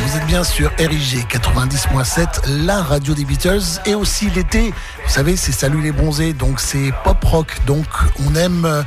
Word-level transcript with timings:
Vous 0.00 0.16
êtes 0.16 0.26
bien 0.26 0.44
sûr 0.44 0.70
RIG 0.78 1.26
90.7, 1.28 2.48
la 2.64 2.82
radio 2.82 3.14
des 3.14 3.24
Beatles, 3.24 3.80
et 3.84 3.94
aussi 3.94 4.30
l'été. 4.30 4.72
Vous 5.04 5.10
savez, 5.12 5.36
c'est 5.36 5.52
Salut 5.52 5.82
les 5.82 5.92
bronzés, 5.92 6.32
donc 6.32 6.60
c'est 6.60 6.92
pop 7.04 7.22
rock. 7.24 7.58
Donc 7.66 7.86
on 8.26 8.34
aime 8.36 8.64
euh, 8.64 8.82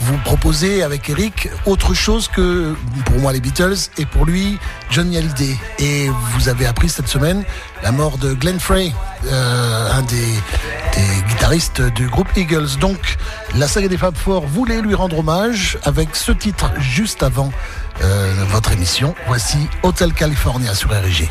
vous 0.00 0.16
proposer 0.18 0.82
avec 0.82 1.08
Eric 1.10 1.48
autre 1.66 1.94
chose 1.94 2.28
que 2.28 2.74
pour 3.06 3.18
moi 3.18 3.32
les 3.32 3.40
Beatles 3.40 3.76
et 3.98 4.06
pour 4.06 4.24
lui 4.24 4.58
Johnny 4.90 5.18
Hallyday. 5.18 5.56
Et 5.78 6.08
vous 6.08 6.48
avez 6.48 6.66
appris 6.66 6.88
cette 6.88 7.08
semaine 7.08 7.44
la 7.82 7.92
mort 7.92 8.18
de 8.18 8.34
Glenn 8.34 8.60
Frey, 8.60 8.92
euh, 9.26 9.92
un 9.92 10.02
des, 10.02 10.34
guitaristes 11.28 11.80
du 11.80 12.08
groupe 12.08 12.28
Eagles. 12.36 12.76
Donc 12.80 13.16
la 13.56 13.68
saga 13.68 13.88
des 13.88 13.98
Fab 13.98 14.16
Four 14.16 14.46
voulait 14.46 14.82
lui 14.82 14.94
rendre 14.94 15.18
hommage 15.18 15.78
avec 15.84 16.14
ce 16.14 16.32
titre 16.32 16.70
juste 16.78 17.22
avant 17.22 17.50
euh, 18.02 18.44
votre 18.48 18.72
émission. 18.72 19.14
Voici 19.26 19.58
Hotel 19.82 20.12
California 20.12 20.74
sur 20.74 20.90
RG. 20.90 21.30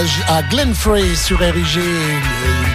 Hommage 0.00 0.24
à 0.28 0.42
Glenn 0.44 0.74
Frey 0.74 1.14
sur 1.14 1.40
RIG, 1.40 1.78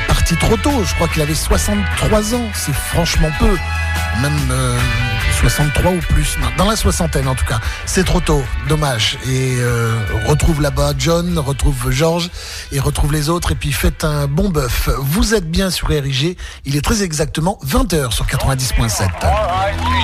parti 0.07 0.35
trop 0.35 0.57
tôt, 0.57 0.83
je 0.83 0.93
crois 0.93 1.07
qu'il 1.07 1.23
avait 1.23 1.33
63 1.33 2.35
ans, 2.35 2.49
c'est 2.53 2.75
franchement 2.75 3.29
peu, 3.39 3.57
même 4.21 4.37
63 5.39 5.91
euh, 5.91 5.95
ou 5.95 5.99
plus, 6.13 6.37
dans 6.55 6.69
la 6.69 6.75
soixantaine 6.75 7.27
en 7.27 7.33
tout 7.33 7.45
cas, 7.45 7.59
c'est 7.87 8.03
trop 8.03 8.19
tôt, 8.19 8.43
dommage. 8.67 9.17
Et 9.27 9.55
euh, 9.57 9.97
retrouve 10.27 10.61
là-bas 10.61 10.93
John, 10.99 11.39
retrouve 11.39 11.89
Georges 11.89 12.29
et 12.71 12.79
retrouve 12.79 13.11
les 13.11 13.29
autres 13.29 13.53
et 13.53 13.55
puis 13.55 13.71
faites 13.71 14.03
un 14.03 14.27
bon 14.27 14.49
bœuf. 14.49 14.89
Vous 14.99 15.33
êtes 15.33 15.49
bien 15.49 15.71
sur 15.71 15.87
RIG, 15.87 16.37
il 16.65 16.75
est 16.75 16.81
très 16.81 17.01
exactement 17.01 17.57
20h 17.65 18.11
sur 18.11 18.27
90.7. 18.27 19.01
R-I-G. 19.01 19.95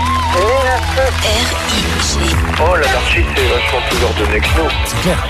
Oh, 2.59 2.75
l'anarchie, 2.75 3.25
c'est 3.35 3.47
vachement 3.47 3.79
plus 3.89 4.03
ordonné 4.03 4.39
que 4.39 4.47
nous. 4.57 4.69
C'est 4.85 5.01
clair. 5.01 5.24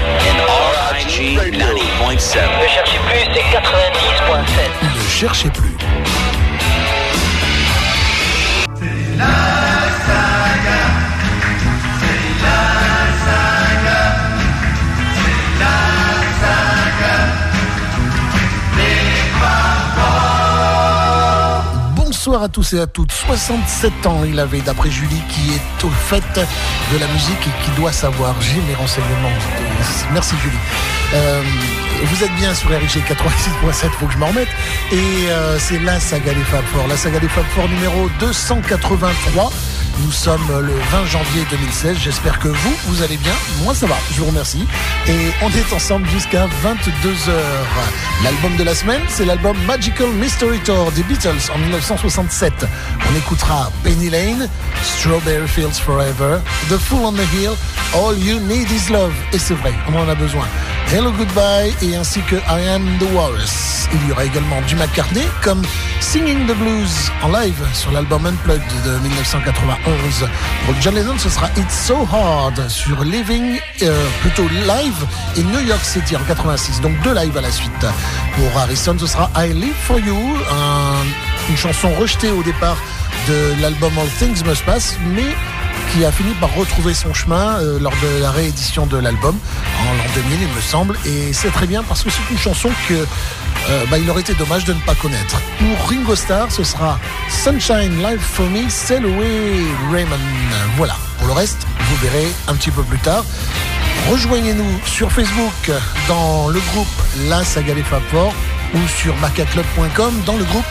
R-I-G 1.12 1.36
90.7. 1.36 2.40
Ne 2.62 2.68
cherchez 2.68 3.00
plus, 3.00 3.24
c'est 3.34 3.48
90.7. 3.58 4.56
Ne 4.96 5.10
cherchez 5.10 5.50
plus. 5.50 5.76
C'est 8.76 9.18
la 9.18 9.26
saga. 10.08 10.82
C'est 12.00 12.32
la 12.42 12.60
saga. 13.26 14.02
C'est 15.14 15.60
la 15.60 15.76
saga. 16.40 17.16
Bonsoir 21.96 22.44
à 22.44 22.48
tous 22.48 22.74
et 22.74 22.80
à 22.80 22.88
toutes. 22.88 23.12
67 23.12 24.06
ans 24.08 24.22
il 24.26 24.40
avait, 24.40 24.62
d'après 24.62 24.90
Julie, 24.90 25.22
qui 25.28 25.56
est 25.56 25.84
au 25.84 25.90
fait 25.90 26.24
de 26.94 26.98
la 27.00 27.08
musique 27.08 27.48
et 27.48 27.66
qui 27.66 27.72
doit 27.72 27.92
savoir. 27.92 28.34
J'ai 28.40 28.62
mes 28.62 28.76
renseignements. 28.76 29.30
Merci 30.14 30.36
Julie. 30.42 30.58
Euh, 31.14 31.42
vous 32.04 32.24
êtes 32.24 32.34
bien 32.36 32.54
sur 32.54 32.70
RIG 32.70 33.04
86.7, 33.04 33.90
faut 34.00 34.06
que 34.08 34.14
je 34.14 34.18
m'en 34.18 34.28
remette. 34.28 34.48
Et 34.92 34.98
euh, 35.30 35.58
c'est 35.60 35.80
la 35.80 36.00
saga 36.00 36.34
des 36.34 36.42
Fab 36.42 36.64
Four, 36.66 36.88
la 36.88 36.98
saga 36.98 37.20
des 37.20 37.28
Fab 37.28 37.46
Four 37.54 37.68
numéro 37.70 38.10
283. 38.20 39.52
Nous 40.00 40.12
sommes 40.12 40.48
le 40.62 40.74
20 40.74 41.06
janvier 41.06 41.44
2016. 41.52 41.98
J'espère 42.00 42.40
que 42.40 42.48
vous, 42.48 42.76
vous 42.86 43.04
allez 43.04 43.18
bien. 43.18 43.34
Moi, 43.64 43.76
ça 43.76 43.86
va. 43.86 43.98
Je 44.14 44.22
vous 44.22 44.28
remercie. 44.28 44.66
Et 45.08 45.32
on 45.42 45.50
est 45.50 45.74
ensemble 45.74 46.08
jusqu'à 46.08 46.48
22h. 46.64 47.32
L'album 48.24 48.56
de 48.56 48.64
la 48.64 48.74
semaine, 48.74 49.02
c'est 49.10 49.26
l'album 49.26 49.56
Magical 49.68 50.08
Mystery 50.08 50.60
Tour 50.60 50.92
des 50.94 51.04
Beatles 51.04 51.52
en 51.54 51.58
1967. 51.58 52.66
On 53.12 53.18
écoutera 53.18 53.72
Penny 53.84 54.10
Lane, 54.10 54.50
Strawberry 54.82 55.48
Fields 55.48 55.80
Forever, 55.80 56.40
The 56.70 56.78
Fool 56.78 57.06
on 57.06 57.14
the 57.14 57.34
Hill, 57.34 57.52
All 57.94 58.18
You 58.18 58.40
Need 58.40 58.72
Is 58.72 58.92
Love. 58.92 59.14
Et 59.34 59.40
c'est 59.40 59.56
vrai, 59.56 59.74
on 59.90 60.00
en 60.00 60.10
a 60.10 60.16
besoin. 60.16 60.48
Hello 60.94 61.10
Goodbye 61.14 61.74
et 61.82 61.96
ainsi 61.96 62.20
que 62.24 62.36
I 62.36 62.68
Am 62.68 62.86
the 63.00 63.14
Walrus. 63.14 63.88
Il 63.94 64.10
y 64.10 64.12
aura 64.12 64.26
également 64.26 64.62
du 64.68 64.76
McCartney 64.76 65.26
comme 65.42 65.62
Singing 66.02 66.46
the 66.48 66.54
Blues 66.58 67.10
en 67.24 67.30
live 67.30 67.66
sur 67.74 67.94
l'album 67.94 68.26
Unplugged 68.26 68.62
de 68.84 69.00
1991. 69.00 70.28
Pour 70.66 70.76
John 70.82 70.96
Lennon, 70.96 71.18
ce 71.18 71.30
sera 71.30 71.48
It's 71.56 71.74
So 71.88 72.06
Hard 72.12 72.68
sur 72.68 73.06
Living, 73.06 73.58
euh, 73.84 74.06
plutôt 74.20 74.44
live, 74.50 75.06
et 75.38 75.44
New 75.44 75.62
York 75.62 75.84
City 75.86 76.18
en 76.18 76.24
86. 76.28 76.82
Donc 76.82 77.02
deux 77.04 77.16
lives 77.16 77.38
à 77.38 77.42
la 77.42 77.52
suite. 77.52 77.86
Pour 78.36 78.58
Harrison, 78.60 78.98
ce 79.00 79.08
sera 79.08 79.32
I 79.38 79.54
Live 79.54 79.76
For 79.84 79.98
You, 79.98 80.18
une 81.50 81.58
chanson 81.58 81.90
rejetée 81.96 82.32
au 82.32 82.44
départ 82.44 82.78
de 83.30 83.62
l'album 83.62 83.94
All 83.98 84.10
Things 84.20 84.44
Must 84.46 84.66
Pass, 84.66 84.98
mais 85.16 85.36
qui 85.92 86.06
a 86.06 86.12
fini 86.12 86.34
par 86.36 86.54
retrouver 86.56 86.94
son 86.94 87.14
chemin 87.14 87.60
euh, 87.60 87.80
lors 87.80 87.94
de 88.02 88.22
la 88.22 88.32
réédition 88.32 88.86
de 88.86 88.98
l'album 88.98 89.36
en 89.80 89.94
l'an 89.94 90.04
2000, 90.16 90.38
il 90.42 90.56
me 90.56 90.62
semble. 90.62 90.98
Et 91.06 91.34
c'est 91.34 91.52
très 91.52 91.68
bien 91.68 91.84
parce 91.84 92.04
que 92.04 92.10
c'est 92.10 92.32
une 92.32 92.38
chanson 92.38 92.70
que 92.88 92.94
euh, 92.94 93.86
bah, 93.90 93.98
il 93.98 94.10
aurait 94.10 94.22
été 94.22 94.34
dommage 94.34 94.66
de 94.66 94.74
ne 94.74 94.80
pas 94.80 94.96
connaître. 94.96 95.42
Pour 95.60 95.90
Ringo 95.90 96.16
Starr, 96.16 96.52
ce 96.52 96.64
sera 96.64 97.00
Sunshine 97.30 98.02
Live 98.02 98.22
for 98.22 98.50
Me, 98.50 98.70
Sail 98.70 99.04
Raymond. 99.92 100.16
Voilà. 100.78 100.96
Pour 101.18 101.28
le 101.28 101.34
reste, 101.34 101.68
vous 101.80 101.96
verrez 101.98 102.28
un 102.48 102.56
petit 102.56 102.72
peu 102.72 102.84
plus 102.84 103.00
tard. 103.00 103.24
Rejoignez-nous 104.10 104.80
sur 104.86 105.12
Facebook 105.12 105.72
dans 106.08 106.48
le 106.48 106.60
groupe 106.72 106.88
La 107.30 107.44
Saga 107.44 107.74
des 107.74 107.84
Fab 107.84 108.02
ou 108.74 108.88
sur 108.88 109.16
macaclub.com 109.18 110.22
dans 110.26 110.38
le 110.38 110.44
groupe. 110.46 110.66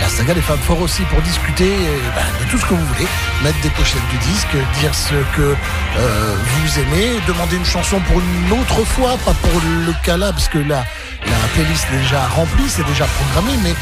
La 0.00 0.08
saga 0.08 0.34
des 0.34 0.40
femmes 0.40 0.58
fort 0.60 0.80
aussi 0.80 1.02
pour 1.02 1.20
discuter 1.22 1.68
euh, 1.68 1.98
ben, 2.14 2.44
de 2.44 2.50
tout 2.50 2.58
ce 2.58 2.64
que 2.64 2.74
vous 2.74 2.86
voulez, 2.86 3.06
mettre 3.42 3.60
des 3.60 3.70
pochettes 3.70 4.06
du 4.10 4.18
disque, 4.18 4.56
dire 4.80 4.94
ce 4.94 5.14
que 5.36 5.54
euh, 5.98 6.36
vous 6.36 6.78
aimez, 6.78 7.18
demander 7.26 7.56
une 7.56 7.64
chanson 7.64 7.98
pour 8.00 8.20
une 8.20 8.52
autre 8.52 8.84
fois, 8.84 9.18
pas 9.24 9.34
pour 9.34 9.60
le 9.86 9.92
cas 10.04 10.16
là, 10.16 10.32
parce 10.32 10.48
que 10.48 10.58
la, 10.58 10.84
la 11.26 11.48
playlist 11.54 11.86
est 11.92 11.98
déjà 11.98 12.26
remplie, 12.28 12.68
c'est 12.68 12.86
déjà 12.86 13.06
programmé, 13.06 13.52
mais 13.62 13.74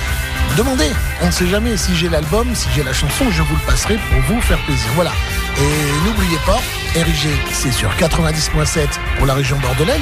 demandez, 0.56 0.90
on 1.22 1.26
ne 1.26 1.30
sait 1.30 1.46
jamais 1.46 1.76
si 1.76 1.94
j'ai 1.96 2.08
l'album, 2.08 2.48
si 2.54 2.68
j'ai 2.74 2.82
la 2.82 2.92
chanson, 2.92 3.30
je 3.30 3.42
vous 3.42 3.54
le 3.54 3.60
passerai 3.66 3.96
pour 3.96 4.34
vous 4.34 4.40
faire 4.40 4.58
plaisir. 4.60 4.88
Voilà. 4.94 5.12
Et 5.58 6.06
n'oubliez 6.06 6.38
pas, 6.46 6.58
RIG, 6.94 7.28
c'est 7.52 7.72
sur 7.72 7.90
90.7 7.98 8.88
pour 9.16 9.26
la 9.26 9.34
région 9.34 9.58
bordelaise, 9.58 10.00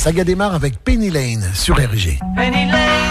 Saga 0.02 0.24
démarre 0.24 0.56
avec 0.56 0.84
Penny 0.84 1.12
Lane 1.12 1.48
sur 1.54 1.76
RG. 1.76 2.18
Penny 2.36 2.66
Lane. 2.66 3.02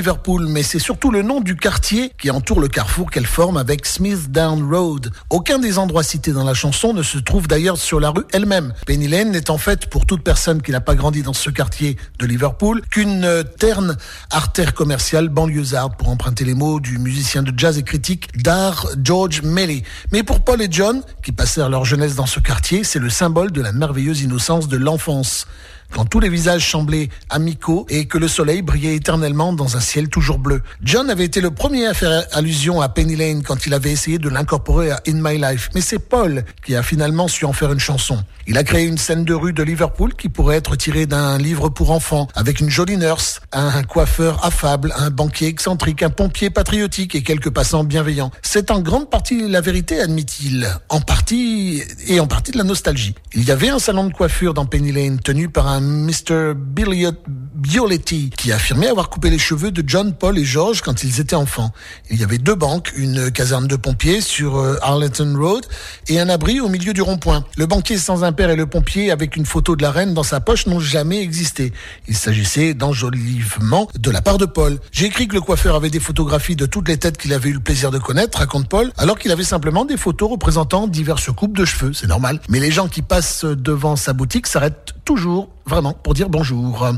Liverpool, 0.00 0.46
mais 0.48 0.62
c'est 0.62 0.78
surtout 0.78 1.10
le 1.10 1.20
nom 1.20 1.42
du 1.42 1.56
quartier 1.56 2.10
qui 2.18 2.30
entoure 2.30 2.58
le 2.58 2.68
carrefour 2.68 3.10
qu'elle 3.10 3.26
forme 3.26 3.58
avec 3.58 3.84
Smith 3.84 4.32
Down 4.32 4.66
Road. 4.74 5.12
Aucun 5.28 5.58
des 5.58 5.76
endroits 5.76 6.02
cités 6.02 6.32
dans 6.32 6.42
la 6.42 6.54
chanson 6.54 6.94
ne 6.94 7.02
se 7.02 7.18
trouve 7.18 7.46
d'ailleurs 7.46 7.76
sur 7.76 8.00
la 8.00 8.08
rue 8.08 8.24
elle-même. 8.32 8.72
Penny 8.86 9.08
Lane 9.08 9.30
n'est 9.30 9.50
en 9.50 9.58
fait, 9.58 9.90
pour 9.90 10.06
toute 10.06 10.22
personne 10.22 10.62
qui 10.62 10.70
n'a 10.70 10.80
pas 10.80 10.94
grandi 10.94 11.22
dans 11.22 11.34
ce 11.34 11.50
quartier 11.50 11.98
de 12.18 12.24
Liverpool, 12.24 12.80
qu'une 12.90 13.44
terne 13.58 13.98
artère 14.30 14.72
commerciale 14.72 15.28
banlieusarde, 15.28 15.98
pour 15.98 16.08
emprunter 16.08 16.46
les 16.46 16.54
mots 16.54 16.80
du 16.80 16.96
musicien 16.96 17.42
de 17.42 17.52
jazz 17.54 17.76
et 17.76 17.82
critique 17.82 18.42
d'art 18.42 18.86
George 19.04 19.42
Melly. 19.42 19.82
Mais 20.12 20.22
pour 20.22 20.40
Paul 20.40 20.62
et 20.62 20.68
John, 20.70 21.02
qui 21.22 21.32
passèrent 21.32 21.68
leur 21.68 21.84
jeunesse 21.84 22.14
dans 22.14 22.24
ce 22.24 22.40
quartier, 22.40 22.84
c'est 22.84 23.00
le 23.00 23.10
symbole 23.10 23.52
de 23.52 23.60
la 23.60 23.72
merveilleuse 23.72 24.22
innocence 24.22 24.66
de 24.66 24.78
l'enfance 24.78 25.46
quand 25.94 26.04
tous 26.04 26.20
les 26.20 26.28
visages 26.28 26.70
semblaient 26.70 27.08
amicaux 27.28 27.86
et 27.88 28.06
que 28.06 28.18
le 28.18 28.28
soleil 28.28 28.62
brillait 28.62 28.96
éternellement 28.96 29.52
dans 29.52 29.76
un 29.76 29.80
ciel 29.80 30.08
toujours 30.08 30.38
bleu. 30.38 30.62
John 30.82 31.10
avait 31.10 31.24
été 31.24 31.40
le 31.40 31.50
premier 31.50 31.86
à 31.86 31.94
faire 31.94 32.24
allusion 32.32 32.80
à 32.80 32.88
Penny 32.88 33.16
Lane 33.16 33.42
quand 33.42 33.66
il 33.66 33.74
avait 33.74 33.92
essayé 33.92 34.18
de 34.18 34.28
l'incorporer 34.28 34.90
à 34.90 35.00
In 35.06 35.20
My 35.22 35.38
Life, 35.38 35.70
mais 35.74 35.80
c'est 35.80 35.98
Paul 35.98 36.44
qui 36.64 36.74
a 36.76 36.82
finalement 36.82 37.28
su 37.28 37.44
en 37.44 37.52
faire 37.52 37.72
une 37.72 37.80
chanson. 37.80 38.22
Il 38.46 38.58
a 38.58 38.64
créé 38.64 38.84
une 38.86 38.98
scène 38.98 39.24
de 39.24 39.34
rue 39.34 39.52
de 39.52 39.62
Liverpool 39.62 40.14
qui 40.14 40.28
pourrait 40.28 40.56
être 40.56 40.74
tirée 40.74 41.06
d'un 41.06 41.38
livre 41.38 41.68
pour 41.68 41.90
enfants, 41.90 42.26
avec 42.34 42.60
une 42.60 42.70
jolie 42.70 42.96
nurse, 42.96 43.40
un 43.52 43.82
coiffeur 43.82 44.44
affable, 44.44 44.92
un 44.96 45.10
banquier 45.10 45.46
excentrique, 45.46 46.02
un 46.02 46.10
pompier 46.10 46.50
patriotique 46.50 47.14
et 47.14 47.22
quelques 47.22 47.50
passants 47.50 47.84
bienveillants. 47.84 48.30
C'est 48.42 48.70
en 48.70 48.80
grande 48.80 49.08
partie 49.08 49.48
la 49.48 49.60
vérité, 49.60 50.00
admit-il, 50.00 50.68
en 50.88 51.00
partie 51.00 51.82
et 52.08 52.18
en 52.18 52.26
partie 52.26 52.50
de 52.52 52.58
la 52.58 52.64
nostalgie. 52.64 53.14
Il 53.34 53.44
y 53.44 53.50
avait 53.50 53.68
un 53.68 53.78
salon 53.78 54.06
de 54.06 54.12
coiffure 54.12 54.54
dans 54.54 54.66
Penny 54.66 54.92
Lane 54.92 55.20
tenu 55.20 55.48
par 55.48 55.68
un 55.68 55.79
Mr. 55.80 56.54
Billiot 56.54 57.12
Bioletti, 57.60 58.30
qui 58.36 58.52
affirmait 58.52 58.88
avoir 58.88 59.10
coupé 59.10 59.28
les 59.28 59.38
cheveux 59.38 59.70
de 59.70 59.82
John, 59.86 60.14
Paul 60.14 60.38
et 60.38 60.44
George 60.44 60.80
quand 60.80 61.04
ils 61.04 61.20
étaient 61.20 61.36
enfants. 61.36 61.72
Il 62.10 62.18
y 62.18 62.24
avait 62.24 62.38
deux 62.38 62.54
banques, 62.54 62.92
une 62.96 63.30
caserne 63.30 63.66
de 63.66 63.76
pompiers 63.76 64.20
sur 64.20 64.56
euh, 64.56 64.78
Arlington 64.80 65.34
Road 65.38 65.66
et 66.08 66.20
un 66.20 66.28
abri 66.28 66.60
au 66.60 66.68
milieu 66.68 66.92
du 66.92 67.02
rond-point. 67.02 67.44
Le 67.56 67.66
banquier 67.66 67.98
sans 67.98 68.24
un 68.24 68.32
père 68.32 68.50
et 68.50 68.56
le 68.56 68.66
pompier 68.66 69.10
avec 69.10 69.36
une 69.36 69.44
photo 69.44 69.76
de 69.76 69.82
la 69.82 69.90
reine 69.90 70.14
dans 70.14 70.22
sa 70.22 70.40
poche 70.40 70.66
n'ont 70.66 70.80
jamais 70.80 71.20
existé. 71.20 71.72
Il 72.08 72.16
s'agissait 72.16 72.72
d'enjolivement 72.72 73.88
de 73.98 74.10
la 74.10 74.22
part 74.22 74.38
de 74.38 74.46
Paul. 74.46 74.78
J'ai 74.92 75.06
écrit 75.06 75.28
que 75.28 75.34
le 75.34 75.40
coiffeur 75.40 75.74
avait 75.74 75.90
des 75.90 76.00
photographies 76.00 76.56
de 76.56 76.66
toutes 76.66 76.88
les 76.88 76.96
têtes 76.96 77.18
qu'il 77.18 77.34
avait 77.34 77.50
eu 77.50 77.54
le 77.54 77.60
plaisir 77.60 77.90
de 77.90 77.98
connaître, 77.98 78.38
raconte 78.38 78.68
Paul, 78.68 78.90
alors 78.96 79.18
qu'il 79.18 79.32
avait 79.32 79.44
simplement 79.44 79.84
des 79.84 79.96
photos 79.96 80.30
représentant 80.30 80.86
diverses 80.86 81.30
coupes 81.32 81.56
de 81.56 81.64
cheveux, 81.64 81.92
c'est 81.92 82.06
normal. 82.06 82.40
Mais 82.48 82.60
les 82.60 82.70
gens 82.70 82.88
qui 82.88 83.02
passent 83.02 83.44
devant 83.44 83.96
sa 83.96 84.12
boutique 84.12 84.46
s'arrêtent 84.46 84.94
toujours 85.10 85.48
vraiment 85.66 85.92
pour 85.92 86.14
dire 86.14 86.28
bonjour. 86.28 86.88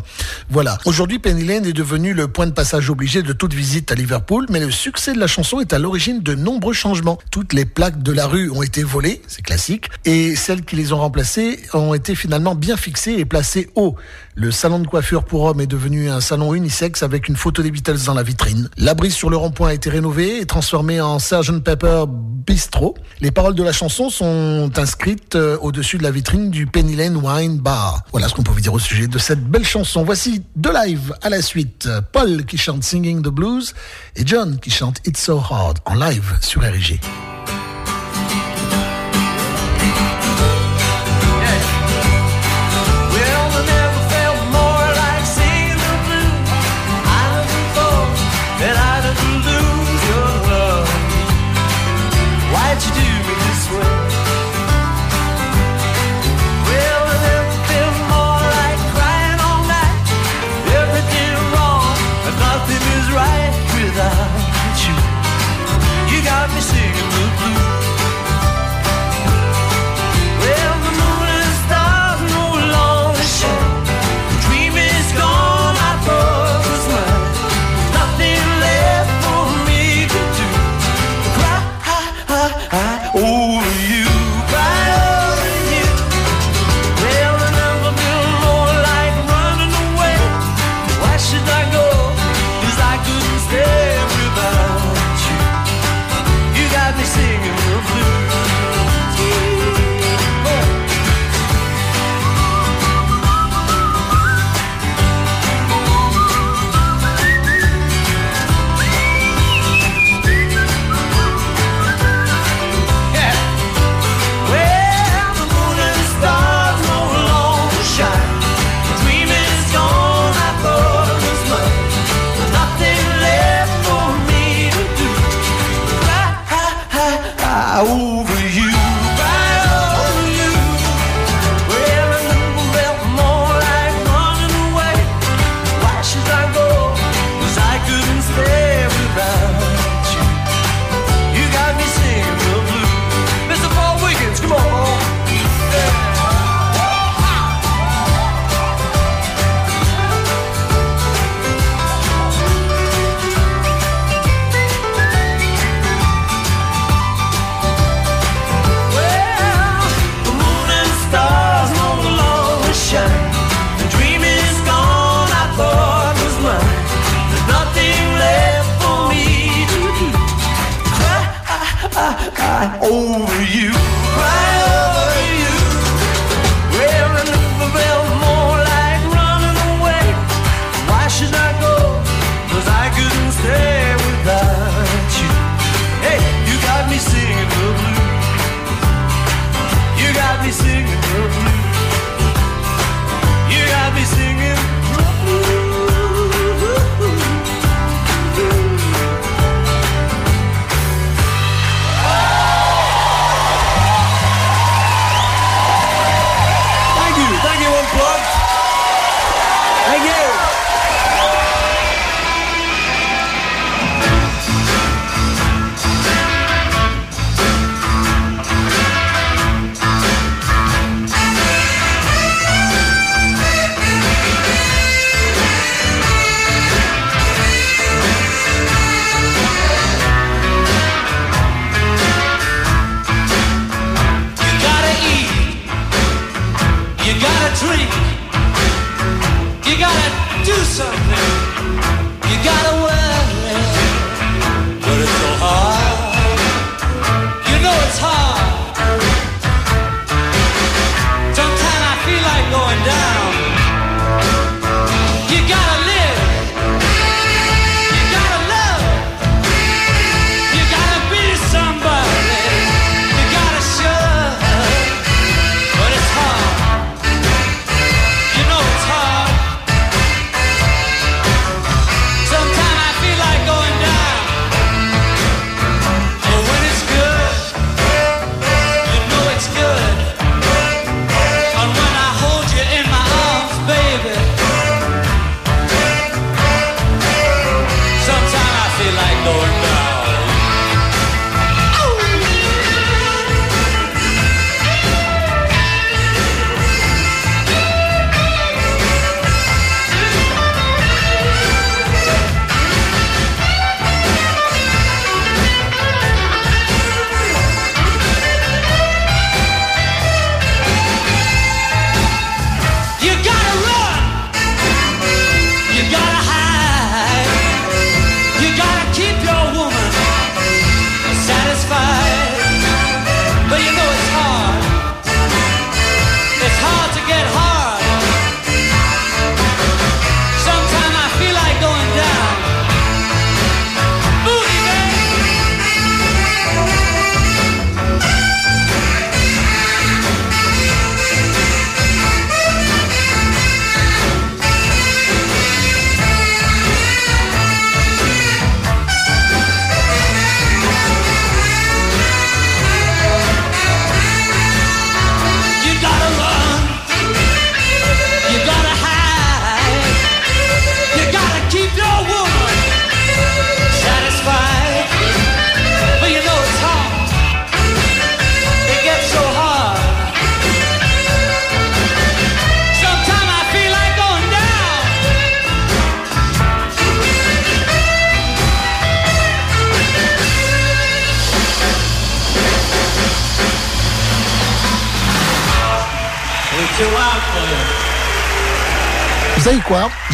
Voilà. 0.50 0.76
Aujourd'hui, 0.84 1.18
Penny 1.18 1.44
Lane 1.44 1.64
est 1.64 1.72
devenu 1.72 2.12
le 2.12 2.28
point 2.28 2.46
de 2.46 2.52
passage 2.52 2.90
obligé 2.90 3.22
de 3.22 3.32
toute 3.32 3.54
visite 3.54 3.90
à 3.90 3.94
Liverpool, 3.94 4.46
mais 4.50 4.60
le 4.60 4.70
succès 4.70 5.14
de 5.14 5.18
la 5.18 5.26
chanson 5.26 5.60
est 5.60 5.72
à 5.72 5.78
l'origine 5.78 6.20
de 6.20 6.34
nombreux 6.34 6.74
changements. 6.74 7.18
Toutes 7.30 7.54
les 7.54 7.64
plaques 7.64 8.02
de 8.02 8.12
la 8.12 8.26
rue 8.26 8.50
ont 8.50 8.62
été 8.62 8.82
volées, 8.82 9.22
c'est 9.28 9.40
classique, 9.40 9.88
et 10.04 10.36
celles 10.36 10.62
qui 10.62 10.76
les 10.76 10.92
ont 10.92 10.98
remplacées 10.98 11.58
ont 11.72 11.94
été 11.94 12.14
finalement 12.14 12.54
bien 12.54 12.76
fixées 12.76 13.14
et 13.14 13.24
placées 13.24 13.70
haut. 13.76 13.94
Le 14.34 14.50
salon 14.50 14.78
de 14.78 14.86
coiffure 14.86 15.24
pour 15.24 15.44
hommes 15.44 15.60
est 15.60 15.66
devenu 15.66 16.10
un 16.10 16.20
salon 16.20 16.54
unisexe 16.54 17.02
avec 17.02 17.28
une 17.28 17.36
photo 17.36 17.62
des 17.62 17.70
Beatles 17.70 18.04
dans 18.06 18.14
la 18.14 18.22
vitrine. 18.22 18.68
L'abri 18.76 19.10
sur 19.10 19.30
le 19.30 19.36
rond-point 19.36 19.68
a 19.68 19.74
été 19.74 19.88
rénové 19.90 20.40
et 20.40 20.46
transformé 20.46 21.00
en 21.00 21.18
Sgt 21.18 21.60
Pepper 21.62 22.04
Bistro. 22.08 22.94
Les 23.20 23.30
paroles 23.30 23.54
de 23.54 23.62
la 23.62 23.72
chanson 23.72 24.10
sont 24.10 24.70
inscrites 24.76 25.36
euh, 25.36 25.58
au-dessus 25.60 25.98
de 25.98 26.02
la 26.02 26.10
vitrine 26.10 26.50
du 26.50 26.66
Penny 26.66 26.96
Lane 26.96 27.16
Wine 27.16 27.58
Bar. 27.58 28.01
Voilà 28.10 28.28
ce 28.28 28.34
qu'on 28.34 28.42
pouvait 28.42 28.60
dire 28.60 28.74
au 28.74 28.78
sujet 28.78 29.06
de 29.06 29.18
cette 29.18 29.42
belle 29.42 29.64
chanson. 29.64 30.04
Voici 30.04 30.42
deux 30.56 30.72
live 30.72 31.14
à 31.22 31.28
la 31.28 31.42
suite. 31.42 31.88
Paul 32.12 32.44
qui 32.44 32.58
chante 32.58 32.82
Singing 32.84 33.22
the 33.22 33.28
Blues 33.28 33.74
et 34.16 34.26
John 34.26 34.58
qui 34.58 34.70
chante 34.70 34.98
It's 35.06 35.20
So 35.20 35.38
Hard 35.38 35.78
en 35.84 35.94
live 35.94 36.36
sur 36.40 36.62
RG. 36.62 37.00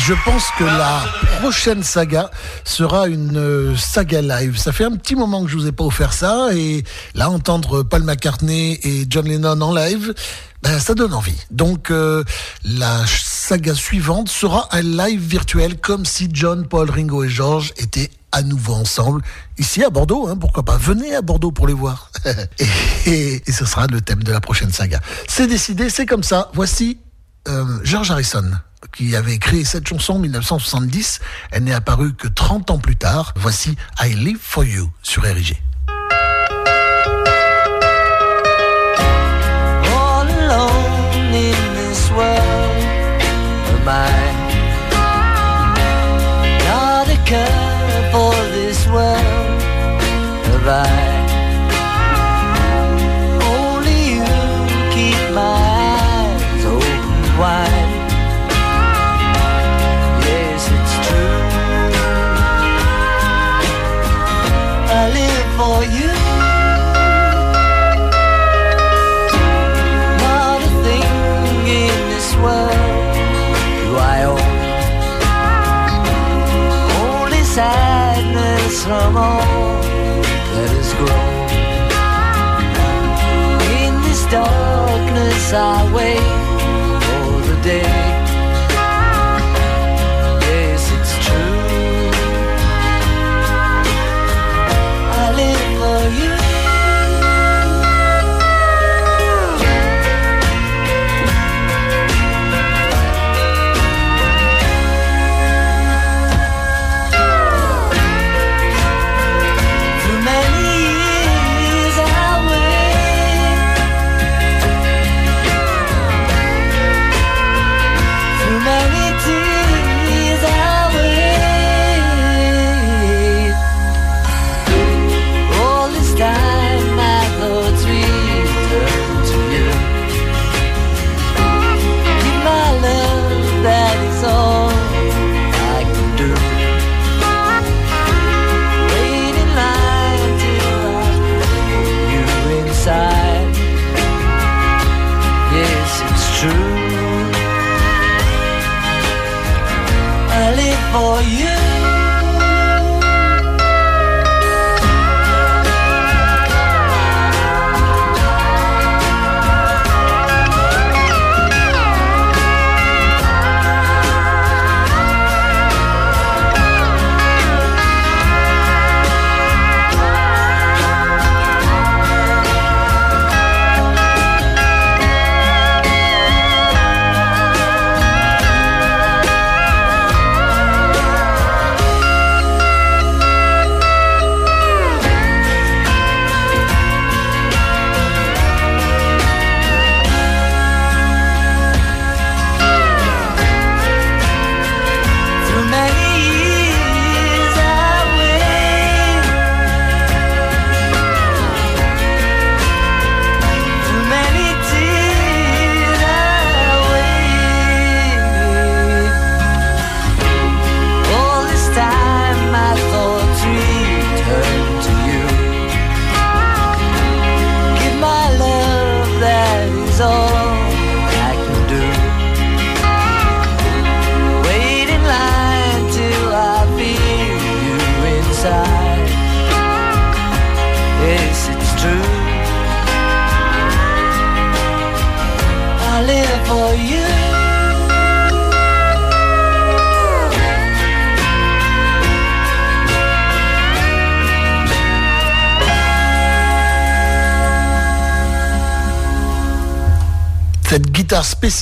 Je 0.08 0.14
pense 0.24 0.44
que 0.58 0.64
la 0.64 1.04
prochaine 1.38 1.82
saga 1.82 2.30
sera 2.64 3.08
une 3.08 3.36
euh, 3.36 3.76
saga 3.76 4.22
live. 4.22 4.56
Ça 4.56 4.72
fait 4.72 4.84
un 4.84 4.96
petit 4.96 5.14
moment 5.14 5.44
que 5.44 5.50
je 5.50 5.56
vous 5.58 5.66
ai 5.66 5.72
pas 5.72 5.84
offert 5.84 6.14
ça 6.14 6.48
et 6.54 6.82
là 7.12 7.28
entendre 7.28 7.82
Paul 7.82 8.04
McCartney 8.04 8.80
et 8.84 9.04
John 9.10 9.28
Lennon 9.28 9.60
en 9.60 9.74
live, 9.74 10.14
ben, 10.62 10.78
ça 10.78 10.94
donne 10.94 11.12
envie. 11.12 11.36
Donc 11.50 11.90
euh, 11.90 12.24
la 12.64 13.04
saga 13.06 13.74
suivante 13.74 14.30
sera 14.30 14.74
un 14.74 14.80
live 14.80 15.20
virtuel 15.20 15.78
comme 15.78 16.06
si 16.06 16.30
John, 16.32 16.66
Paul, 16.66 16.90
Ringo 16.90 17.24
et 17.24 17.28
George 17.28 17.74
étaient 17.76 18.10
à 18.32 18.40
nouveau 18.40 18.76
ensemble 18.76 19.20
ici 19.58 19.84
à 19.84 19.90
Bordeaux. 19.90 20.26
Hein, 20.26 20.38
pourquoi 20.40 20.62
pas 20.62 20.78
Venez 20.78 21.14
à 21.14 21.20
Bordeaux 21.20 21.52
pour 21.52 21.66
les 21.66 21.74
voir. 21.74 22.10
et, 23.06 23.42
ce 23.46 23.66
sera 23.66 23.86
le 23.88 24.00
thème 24.00 24.22
de 24.22 24.32
la 24.32 24.40
prochaine 24.40 24.72
saga. 24.72 25.00
C'est 25.26 25.48
décidé, 25.48 25.90
c'est 25.90 26.06
comme 26.06 26.22
ça. 26.22 26.50
Voici 26.54 26.96
euh, 27.46 27.66
George 27.84 28.10
Harrison 28.10 28.52
qui 28.92 29.16
avait 29.16 29.38
créé 29.38 29.64
cette 29.64 29.86
chanson 29.86 30.14
en 30.14 30.18
1970. 30.18 31.20
Elle 31.50 31.64
n'est 31.64 31.74
apparue 31.74 32.14
que 32.14 32.28
30 32.28 32.70
ans 32.70 32.78
plus 32.78 32.96
tard. 32.96 33.34
Voici 33.36 33.76
I 34.00 34.14
Live 34.14 34.38
For 34.40 34.64
You 34.64 34.90
sur 35.02 35.22
RIG. 35.22 35.56
For 48.10 48.32
this 48.32 48.86
world. 48.88 49.48
From 78.84 79.16
all 79.16 79.82
that 80.52 80.70
has 80.76 80.92
grown. 81.00 81.48
In 83.84 83.92
this 84.02 84.22
darkness 84.30 85.52
I 85.52 85.92
wait 85.94 86.20
for 87.04 87.40
the 87.48 87.56
day. 87.62 88.07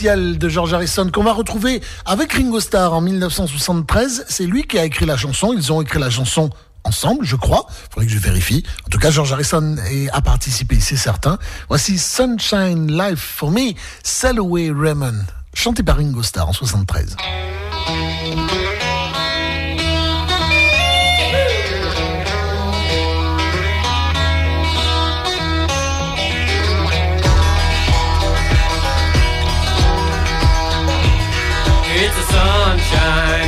De 0.05 0.49
George 0.49 0.75
Harrison 0.75 1.11
qu'on 1.11 1.23
va 1.23 1.33
retrouver 1.33 1.81
avec 2.05 2.35
Ringo 2.35 2.61
Starr 2.61 2.93
en 2.93 3.01
1973, 3.01 4.27
c'est 4.29 4.45
lui 4.45 4.65
qui 4.65 4.79
a 4.79 4.85
écrit 4.85 5.07
la 5.07 5.17
chanson. 5.17 5.55
Ils 5.55 5.73
ont 5.73 5.81
écrit 5.81 5.99
la 5.99 6.11
chanson 6.11 6.51
ensemble, 6.85 7.25
je 7.25 7.37
crois. 7.37 7.67
Faudrait 7.91 8.07
que 8.07 8.13
je 8.13 8.19
vérifie. 8.19 8.63
En 8.87 8.91
tout 8.91 8.99
cas, 8.99 9.11
George 9.11 9.33
Harrison 9.33 9.77
a 10.13 10.21
participé, 10.21 10.79
c'est 10.81 10.97
certain. 10.97 11.39
Voici 11.69 11.99
Sunshine 11.99 12.93
Life 12.93 13.21
for 13.21 13.51
Me, 13.51 13.73
Salaway 14.03 14.71
Raymond, 14.71 15.25
chanté 15.55 15.83
par 15.83 15.97
Ringo 15.97 16.23
Starr 16.23 16.49
en 16.49 16.53
73. 16.53 17.17
Sunshine 32.89 33.46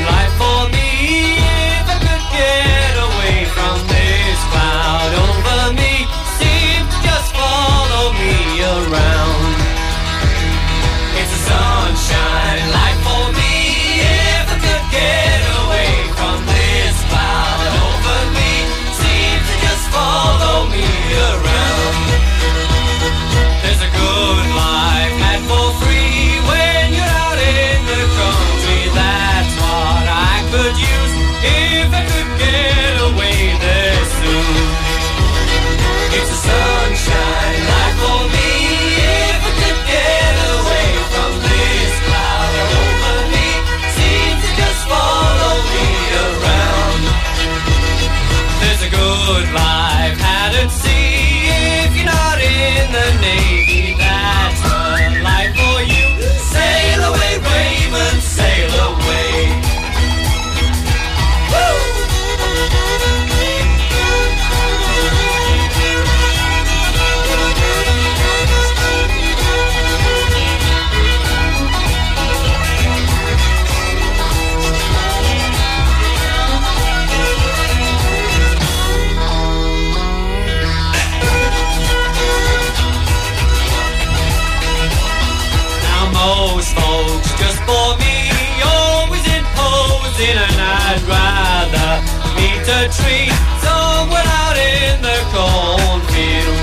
imposing 90.18 90.36
and 90.36 90.60
I'd 90.60 91.02
rather 91.06 91.90
meet 92.34 92.66
a 92.66 92.88
tree 92.90 93.30
somewhere 93.62 94.26
out 94.26 94.56
in 94.56 95.02
the 95.02 95.18
cornfield. 95.32 96.58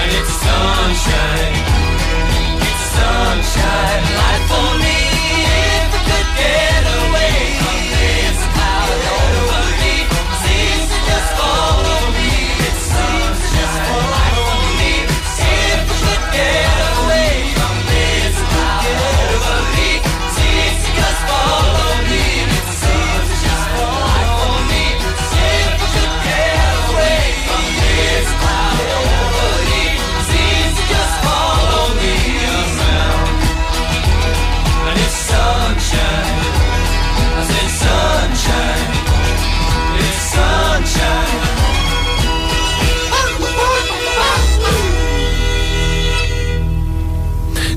And 0.00 0.10
it's 0.18 0.32
sunshine, 0.42 1.56
it's 2.60 2.84
sunshine 2.96 4.04
life 4.16 4.48
for 4.48 4.78
me. 4.78 4.91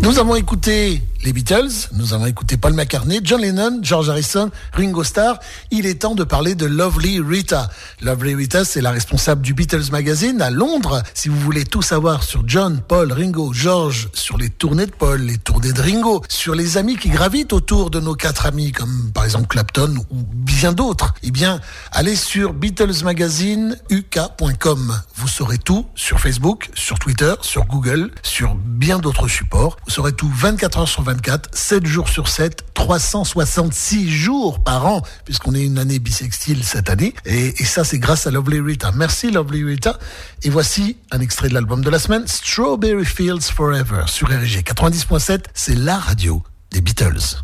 Nous 0.05 0.19
avons 0.19 0.35
écouté 0.35 1.01
les 1.25 1.33
Beatles, 1.33 1.89
nous 1.93 2.13
avons 2.13 2.27
écouté 2.27 2.57
Paul 2.57 2.73
McCartney, 2.73 3.19
John 3.23 3.41
Lennon, 3.41 3.79
George 3.81 4.09
Harrison, 4.09 4.51
Ringo 4.73 5.03
Starr. 5.03 5.39
Il 5.71 5.87
est 5.87 6.03
temps 6.03 6.13
de 6.13 6.23
parler 6.23 6.53
de 6.53 6.67
Lovely 6.67 7.19
Rita. 7.19 7.71
Lovely 8.01 8.35
Rita, 8.35 8.63
c'est 8.63 8.81
la 8.81 8.91
responsable 8.91 9.41
du 9.41 9.55
Beatles 9.55 9.89
Magazine 9.91 10.39
à 10.43 10.51
Londres. 10.51 11.01
Si 11.15 11.27
vous 11.27 11.39
voulez 11.39 11.63
tout 11.63 11.81
savoir 11.81 12.21
sur 12.21 12.43
John, 12.45 12.79
Paul, 12.87 13.11
Ringo, 13.11 13.53
George, 13.53 14.09
sur 14.13 14.37
les 14.37 14.51
tournées 14.51 14.85
de 14.85 14.91
Paul, 14.91 15.21
les 15.21 15.39
tournées 15.39 15.73
de 15.73 15.81
Ringo, 15.81 16.21
sur 16.29 16.53
les 16.53 16.77
amis 16.77 16.97
qui 16.97 17.09
gravitent 17.09 17.53
autour 17.53 17.89
de 17.89 17.99
nos 17.99 18.13
quatre 18.13 18.45
amis, 18.45 18.71
comme 18.71 19.09
par 19.11 19.25
exemple 19.25 19.47
Clapton 19.47 19.95
ou 20.11 20.17
bien 20.31 20.73
d'autres, 20.73 21.15
eh 21.23 21.31
bien, 21.31 21.59
allez 21.91 22.15
sur 22.15 22.53
BeatlesMagazineuk.com. 22.53 25.01
Vous 25.15 25.27
saurez 25.27 25.57
tout 25.57 25.87
sur 25.95 26.19
Facebook, 26.19 26.69
sur 26.75 26.99
Twitter, 26.99 27.33
sur 27.41 27.65
Google, 27.65 28.11
sur 28.21 28.53
bien 28.53 28.99
d'autres 28.99 29.27
supports. 29.27 29.77
Saurez 29.95 30.11
tout 30.11 30.29
24 30.29 30.79
heures 30.79 30.89
sur 30.89 31.03
24, 31.03 31.51
7 31.53 31.85
jours 31.85 32.09
sur 32.09 32.27
7, 32.27 32.65
366 32.73 34.11
jours 34.11 34.61
par 34.61 34.85
an, 34.87 35.01
puisqu'on 35.23 35.55
est 35.55 35.63
une 35.63 35.77
année 35.77 35.99
bisextile 35.99 36.65
cette 36.65 36.89
année. 36.89 37.15
Et, 37.23 37.53
ça, 37.63 37.85
c'est 37.85 37.97
grâce 37.97 38.27
à 38.27 38.31
Lovely 38.31 38.59
Rita. 38.59 38.91
Merci 38.93 39.31
Lovely 39.31 39.63
Rita. 39.63 39.97
Et 40.43 40.49
voici 40.49 40.97
un 41.11 41.21
extrait 41.21 41.47
de 41.47 41.53
l'album 41.53 41.81
de 41.81 41.89
la 41.89 41.99
semaine, 41.99 42.27
Strawberry 42.27 43.05
Fields 43.05 43.49
Forever, 43.55 44.03
sur 44.07 44.27
RG 44.27 44.63
90.7. 44.65 45.45
C'est 45.53 45.75
la 45.75 45.97
radio 45.97 46.43
des 46.71 46.81
Beatles. 46.81 47.37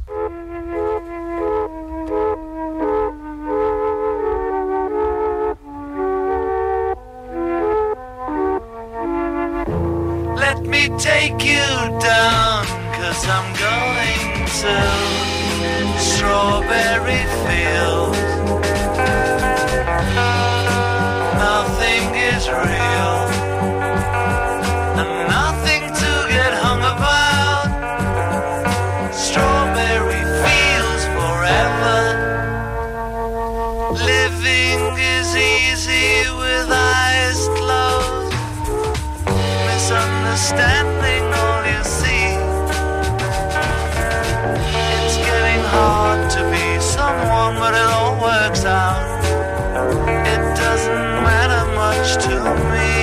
Take 10.97 11.43
you 11.43 11.99
down, 11.99 12.40
going 14.63 14.75
to 14.75 15.99
Strawberry 15.99 17.25
Fields. 17.45 18.10
Out. 48.65 49.21
It 50.27 50.41
doesn't 50.55 51.07
matter 51.25 51.63
much 51.73 52.17
to 52.25 52.35
me. 52.71 52.93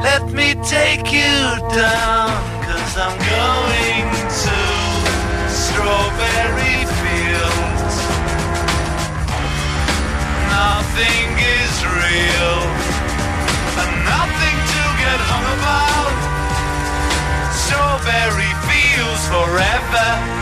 Let 0.00 0.32
me 0.32 0.54
take 0.64 1.12
you 1.12 1.36
down, 1.74 2.32
cause 2.64 2.96
I'm 2.96 3.16
going 3.18 4.08
to 4.44 4.58
Strawberry 5.52 6.78
Fields. 7.00 7.96
Nothing 10.48 11.28
is 11.60 11.74
real 12.00 12.56
and 13.80 13.92
nothing 14.08 14.58
to 14.72 14.82
get 15.02 15.18
hung 15.30 15.46
about. 15.58 16.14
Strawberry 17.52 18.52
fields 18.68 19.24
forever. 19.28 20.41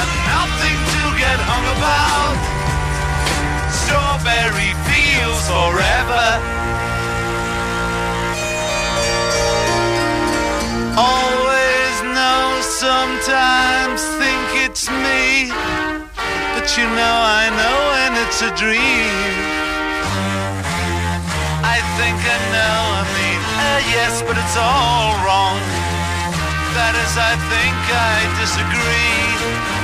and 0.00 0.10
nothing 0.34 0.78
to 0.94 1.02
get 1.18 1.38
hung 1.50 1.66
about. 1.76 2.36
Strawberry 3.80 4.72
Fields 4.86 5.44
forever. 5.50 6.26
Always 10.96 11.94
know, 12.16 12.44
sometimes 12.62 14.00
think 14.20 14.46
it's 14.66 14.88
me. 14.88 15.50
But 16.54 16.66
you 16.78 16.86
know 16.98 17.16
I 17.42 17.50
know 17.58 17.76
when 17.94 18.12
it's 18.22 18.40
a 18.42 18.50
dream. 18.54 19.54
I 21.74 21.78
think 21.98 22.18
I 22.36 22.38
know, 22.54 22.78
I 23.00 23.04
mean, 23.16 23.42
uh, 23.58 23.80
yes, 23.96 24.22
but 24.26 24.36
it's 24.38 24.56
all 24.56 25.14
wrong. 25.26 25.58
That 26.78 26.94
is, 26.94 27.14
I 27.18 27.34
think 27.50 27.78
I 27.90 28.16
disagree 28.42 29.83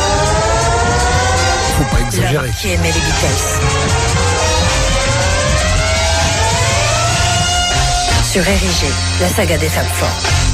faut 1.83 1.95
pas. 1.95 2.51
Qui 2.59 2.69
aimait 2.69 2.87
les 2.87 2.93
Beatles. 2.93 3.41
Sur 8.31 8.47
Érigé, 8.47 8.87
la 9.19 9.27
saga 9.27 9.57
des 9.57 9.69
Fab 9.69 9.85
Four. 9.85 10.50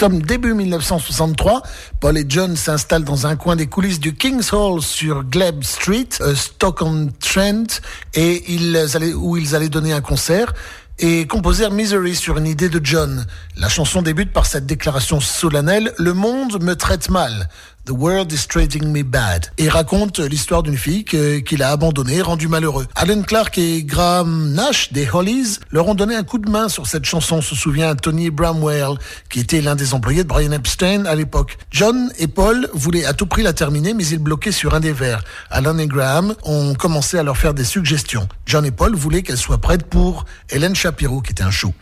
Sommes 0.00 0.22
début 0.22 0.54
1963. 0.54 1.62
Paul 2.00 2.16
et 2.16 2.24
John 2.26 2.56
s'installent 2.56 3.04
dans 3.04 3.26
un 3.26 3.36
coin 3.36 3.54
des 3.54 3.66
coulisses 3.66 4.00
du 4.00 4.14
King's 4.14 4.50
Hall 4.50 4.80
sur 4.80 5.24
Glebe 5.24 5.62
Street, 5.62 6.08
euh, 6.22 6.34
Stoke-on-Trent, 6.34 7.82
et 8.14 8.50
ils 8.50 8.74
allaient, 8.94 9.12
où 9.12 9.36
ils 9.36 9.54
allaient 9.54 9.68
donner 9.68 9.92
un 9.92 10.00
concert 10.00 10.54
et 10.98 11.26
composèrent 11.26 11.70
Misery 11.70 12.14
sur 12.14 12.38
une 12.38 12.46
idée 12.46 12.70
de 12.70 12.80
John. 12.82 13.26
La 13.58 13.68
chanson 13.68 14.00
débute 14.00 14.32
par 14.32 14.46
cette 14.46 14.64
déclaration 14.64 15.20
solennelle 15.20 15.92
Le 15.98 16.14
monde 16.14 16.62
me 16.62 16.76
traite 16.76 17.10
mal. 17.10 17.50
The 17.86 17.92
World 17.92 18.30
is 18.30 18.46
Treating 18.46 18.92
Me 18.92 19.02
Bad 19.02 19.46
et 19.56 19.68
raconte 19.68 20.20
l'histoire 20.20 20.62
d'une 20.62 20.76
fille 20.76 21.02
qu'il 21.04 21.62
a 21.62 21.70
abandonnée, 21.70 22.20
rendue 22.20 22.46
malheureux. 22.46 22.86
Alan 22.94 23.22
Clark 23.22 23.56
et 23.56 23.82
Graham 23.82 24.52
Nash 24.52 24.92
des 24.92 25.08
Hollies 25.10 25.58
leur 25.70 25.88
ont 25.88 25.94
donné 25.94 26.14
un 26.14 26.22
coup 26.22 26.38
de 26.38 26.50
main 26.50 26.68
sur 26.68 26.86
cette 26.86 27.06
chanson, 27.06 27.40
se 27.40 27.54
souvient 27.56 27.96
Tony 27.96 28.30
Bramwell, 28.30 28.98
qui 29.30 29.40
était 29.40 29.62
l'un 29.62 29.76
des 29.76 29.94
employés 29.94 30.22
de 30.24 30.28
Brian 30.28 30.52
Epstein 30.52 31.06
à 31.06 31.14
l'époque. 31.14 31.56
John 31.70 32.12
et 32.18 32.28
Paul 32.28 32.68
voulaient 32.74 33.06
à 33.06 33.14
tout 33.14 33.26
prix 33.26 33.42
la 33.42 33.54
terminer, 33.54 33.94
mais 33.94 34.06
ils 34.06 34.18
bloquaient 34.18 34.52
sur 34.52 34.74
un 34.74 34.80
des 34.80 34.92
vers. 34.92 35.24
Alan 35.50 35.78
et 35.78 35.86
Graham 35.86 36.34
ont 36.44 36.74
commencé 36.74 37.18
à 37.18 37.22
leur 37.22 37.38
faire 37.38 37.54
des 37.54 37.64
suggestions. 37.64 38.28
John 38.44 38.66
et 38.66 38.70
Paul 38.70 38.94
voulaient 38.94 39.22
qu'elle 39.22 39.38
soit 39.38 39.58
prête 39.58 39.84
pour 39.84 40.26
Helen 40.50 40.76
Shapiro, 40.76 41.22
qui 41.22 41.32
était 41.32 41.42
un 41.42 41.50
show. 41.50 41.72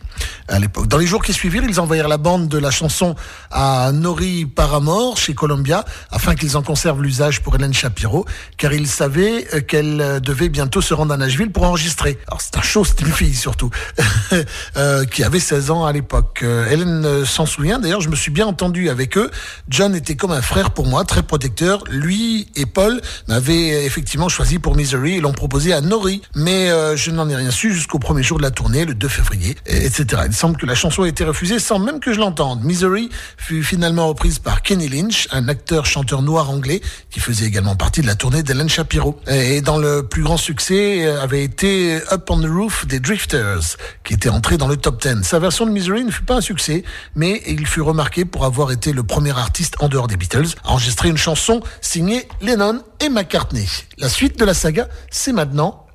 à 0.47 0.59
l'époque. 0.59 0.87
Dans 0.87 0.97
les 0.97 1.07
jours 1.07 1.23
qui 1.23 1.33
suivirent, 1.33 1.63
ils 1.63 1.79
envoyèrent 1.79 2.07
la 2.07 2.17
bande 2.17 2.47
de 2.47 2.57
la 2.57 2.71
chanson 2.71 3.15
à 3.51 3.91
Nori 3.91 4.45
Paramore 4.45 5.17
chez 5.17 5.33
Columbia 5.33 5.85
afin 6.11 6.35
qu'ils 6.35 6.57
en 6.57 6.61
conservent 6.61 7.01
l'usage 7.01 7.41
pour 7.41 7.55
Hélène 7.55 7.73
Shapiro, 7.73 8.25
car 8.57 8.73
ils 8.73 8.87
savaient 8.87 9.47
euh, 9.53 9.61
qu'elle 9.61 10.01
euh, 10.01 10.19
devait 10.19 10.49
bientôt 10.49 10.81
se 10.81 10.93
rendre 10.93 11.13
à 11.13 11.17
Nashville 11.17 11.51
pour 11.51 11.63
enregistrer. 11.63 12.17
Alors 12.27 12.41
c'est 12.41 12.57
un 12.57 12.61
show, 12.61 12.83
c'est 12.83 13.01
une 13.01 13.11
fille 13.11 13.35
surtout, 13.35 13.69
euh, 14.77 15.05
qui 15.05 15.23
avait 15.23 15.39
16 15.39 15.71
ans 15.71 15.85
à 15.85 15.91
l'époque. 15.91 16.43
Hélène 16.43 17.25
s'en 17.25 17.45
souvient, 17.45 17.79
d'ailleurs 17.79 18.01
je 18.01 18.09
me 18.09 18.15
suis 18.15 18.31
bien 18.31 18.47
entendu 18.47 18.89
avec 18.89 19.17
eux. 19.17 19.29
John 19.69 19.95
était 19.95 20.15
comme 20.15 20.31
un 20.31 20.41
frère 20.41 20.71
pour 20.71 20.87
moi, 20.87 21.03
très 21.05 21.23
protecteur. 21.23 21.83
Lui 21.89 22.47
et 22.55 22.65
Paul 22.65 23.01
m'avaient 23.27 23.85
effectivement 23.85 24.29
choisi 24.29 24.59
pour 24.59 24.75
Misery 24.75 25.15
et 25.15 25.21
l'ont 25.21 25.33
proposé 25.33 25.73
à 25.73 25.81
Nori, 25.81 26.21
mais 26.35 26.69
je 26.95 27.11
n'en 27.11 27.29
ai 27.29 27.35
rien 27.35 27.51
su 27.51 27.73
jusqu'au 27.73 27.99
premier 27.99 28.23
jour 28.23 28.37
de 28.37 28.43
la 28.43 28.51
tournée, 28.51 28.85
le 28.85 28.93
2 28.93 29.07
février, 29.07 29.57
etc. 29.65 30.23
Il 30.25 30.33
semble 30.33 30.57
que 30.57 30.65
la 30.65 30.75
chanson 30.75 31.03
a 31.03 31.07
été 31.07 31.23
refusée 31.23 31.59
sans 31.59 31.79
même 31.79 31.99
que 31.99 32.13
je 32.13 32.19
l'entende. 32.19 32.63
Misery 32.63 33.09
fut 33.37 33.63
finalement 33.63 34.07
reprise 34.07 34.39
par 34.39 34.61
Kenny 34.61 34.87
Lynch, 34.87 35.27
un 35.31 35.47
acteur-chanteur 35.79 36.21
noir 36.21 36.49
anglais 36.49 36.81
qui 37.09 37.21
faisait 37.21 37.45
également 37.45 37.77
partie 37.77 38.01
de 38.01 38.07
la 38.07 38.15
tournée 38.15 38.43
d'Hélène 38.43 38.67
Shapiro. 38.67 39.17
Et 39.27 39.61
dans 39.61 39.77
le 39.77 40.03
plus 40.03 40.23
grand 40.23 40.35
succès 40.35 41.05
euh, 41.05 41.21
avait 41.21 41.43
été 41.43 41.99
Up 42.11 42.29
on 42.29 42.41
the 42.41 42.49
Roof 42.49 42.85
des 42.85 42.99
Drifters, 42.99 43.77
qui 44.03 44.13
était 44.13 44.27
entré 44.27 44.57
dans 44.57 44.67
le 44.67 44.75
top 44.75 45.01
10. 45.01 45.23
Sa 45.23 45.39
version 45.39 45.65
de 45.65 45.71
Misery 45.71 46.03
ne 46.03 46.11
fut 46.11 46.23
pas 46.23 46.35
un 46.35 46.41
succès, 46.41 46.83
mais 47.15 47.41
il 47.47 47.65
fut 47.65 47.81
remarqué 47.81 48.25
pour 48.25 48.43
avoir 48.43 48.71
été 48.71 48.91
le 48.91 49.03
premier 49.03 49.37
artiste 49.37 49.75
en 49.79 49.87
dehors 49.87 50.07
des 50.07 50.17
Beatles 50.17 50.49
à 50.65 50.71
enregistrer 50.71 51.07
une 51.07 51.17
chanson 51.17 51.61
signée 51.79 52.27
Lennon 52.41 52.83
et 52.99 53.07
McCartney. 53.07 53.67
La 53.97 54.09
suite 54.09 54.37
de 54.37 54.43
la 54.43 54.53
saga, 54.53 54.89
c'est 55.09 55.31
maintenant 55.31 55.85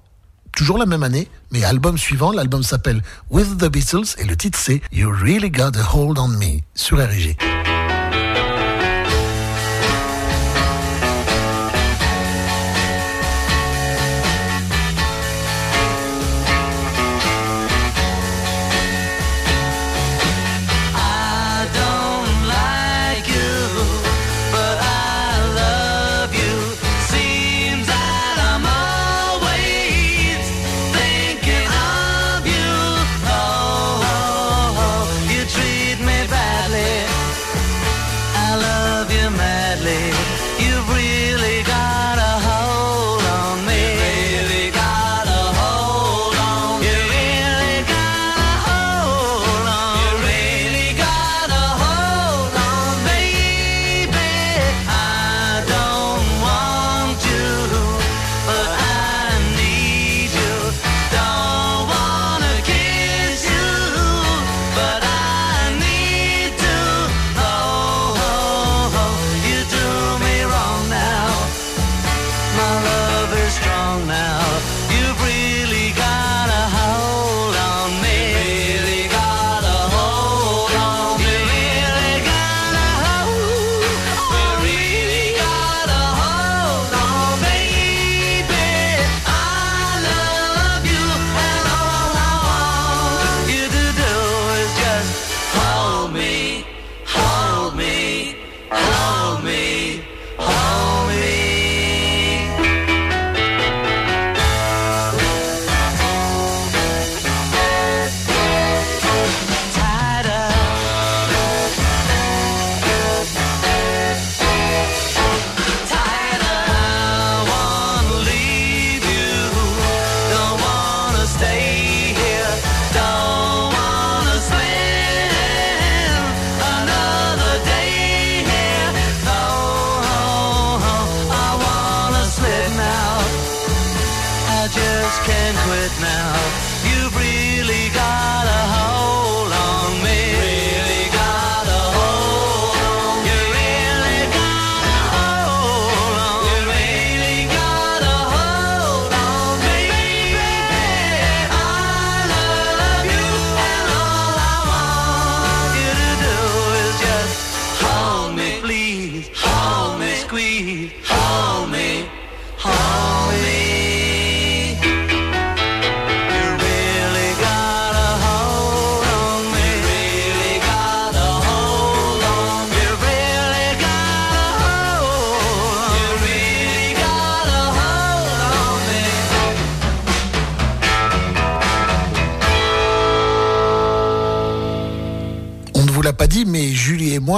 toujours 0.56 0.78
la 0.78 0.86
même 0.86 1.02
année, 1.02 1.28
mais 1.50 1.62
album 1.64 1.98
suivant, 1.98 2.32
l'album 2.32 2.62
s'appelle 2.62 3.02
With 3.28 3.58
the 3.58 3.66
Beatles 3.66 4.14
et 4.16 4.24
le 4.24 4.36
titre 4.36 4.58
c'est 4.58 4.80
You 4.92 5.10
Really 5.10 5.50
Got 5.50 5.72
a 5.76 5.94
Hold 5.94 6.18
on 6.18 6.28
Me 6.28 6.60
sur 6.74 6.96
RG. 6.98 7.36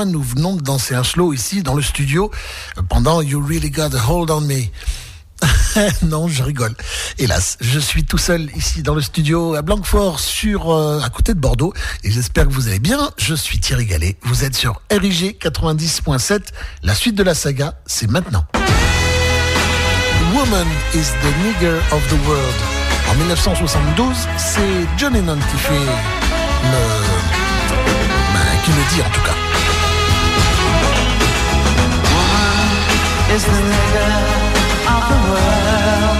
Nous 0.05 0.23
venons 0.23 0.57
de 0.57 0.61
danser 0.61 0.95
un 0.95 1.05
slow 1.05 1.33
ici 1.33 1.63
dans 1.63 1.75
le 1.75 1.83
studio 1.83 2.31
pendant 2.89 3.23
You 3.23 3.41
Really 3.41 3.71
Got 3.71 3.95
a 3.95 4.11
Hold 4.11 4.31
on 4.31 4.41
Me. 4.41 4.65
non, 6.03 6.27
je 6.27 6.43
rigole. 6.43 6.75
Hélas, 7.19 7.59
je 7.61 7.79
suis 7.79 8.05
tout 8.05 8.19
seul 8.19 8.49
ici 8.57 8.83
dans 8.83 8.95
le 8.95 9.03
studio 9.03 9.55
à 9.55 9.63
Blanquefort, 9.63 10.19
sur 10.19 10.71
euh, 10.71 11.01
à 11.01 11.11
côté 11.11 11.35
de 11.35 11.39
Bordeaux, 11.39 11.75
et 12.03 12.11
j'espère 12.11 12.49
que 12.49 12.53
vous 12.53 12.69
allez 12.69 12.79
bien. 12.79 13.11
Je 13.19 13.35
suis 13.35 13.61
Thierry 13.61 13.87
Gallet. 13.87 14.17
Vous 14.23 14.45
êtes 14.45 14.57
sur 14.57 14.81
RIG 14.91 15.39
90.7. 15.39 16.41
La 16.83 16.95
suite 16.95 17.15
de 17.15 17.23
la 17.23 17.35
saga, 17.35 17.75
c'est 17.87 18.11
maintenant. 18.11 18.47
Woman 20.35 20.67
is 20.95 21.13
the 21.23 21.33
nigger 21.45 21.79
of 21.93 22.03
the 22.09 22.29
world. 22.29 22.55
En 23.11 23.15
1972, 23.15 24.17
c'est 24.37 24.61
John 24.99 25.15
Lennon 25.15 25.39
qui 25.51 25.57
fait 25.57 25.75
le, 26.65 27.06
qui 28.67 28.73
le 28.73 28.85
dit 28.93 29.01
en 29.01 29.11
tout 29.11 29.21
cas. 29.21 29.37
is 33.35 33.45
the 33.45 33.61
nigger 33.73 34.15
of 34.95 35.03
the 35.11 35.19
world. 35.31 36.19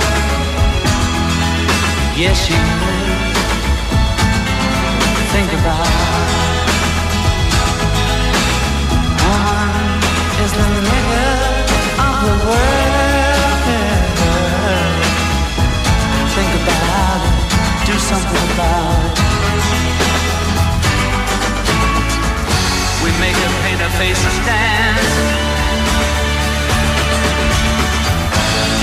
Yes, 2.23 2.39
think 5.33 5.51
about 5.59 5.89
is 10.45 10.53
the 10.61 10.69
nigger 10.91 11.35
of 12.09 12.17
the 12.27 12.35
world. 12.47 13.63
Think 16.37 16.53
about 16.63 17.21
it, 17.27 17.35
do 17.87 17.95
something 17.99 18.46
face 23.99 24.25
and 24.29 24.41
dance. 24.45 25.15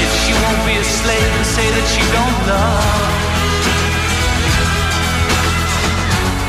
If 0.06 0.12
she 0.22 0.34
won't 0.42 0.62
be 0.66 0.76
a 0.82 0.84
slave 0.84 1.32
and 1.38 1.46
say 1.46 1.68
that 1.76 1.86
she 1.94 2.04
don't 2.18 2.38
love. 2.50 3.14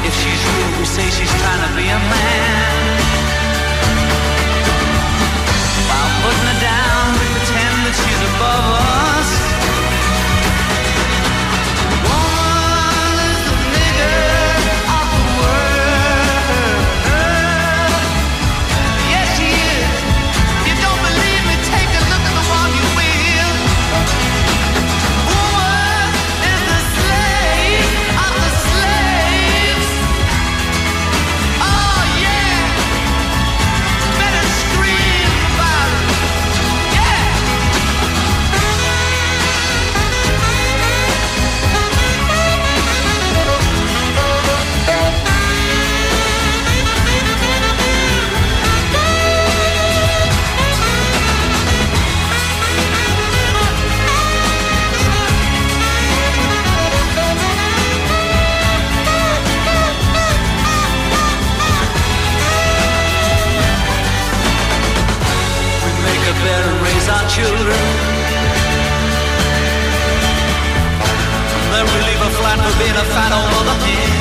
If 0.08 0.14
she's 0.20 0.42
real, 0.52 0.70
we 0.80 0.86
say 0.96 1.06
she's 1.16 1.34
trying 1.40 1.62
to 1.66 1.72
be 1.76 1.86
a 1.98 2.00
man. 2.14 2.84
While 5.88 6.10
putting 6.24 6.46
her 6.52 6.60
down, 6.72 7.04
we 7.20 7.26
pretend 7.36 7.76
that 7.84 7.94
she's 8.00 8.22
above 8.32 8.73
children. 67.34 67.82
Then 71.74 71.84
we 71.90 71.98
leave 72.06 72.22
her 72.22 72.34
flat 72.38 72.62
for 72.62 72.74
being 72.78 72.94
a 72.94 73.06
fat 73.10 73.34
old 73.34 73.50
mother 73.50 73.74
hen. 73.82 74.14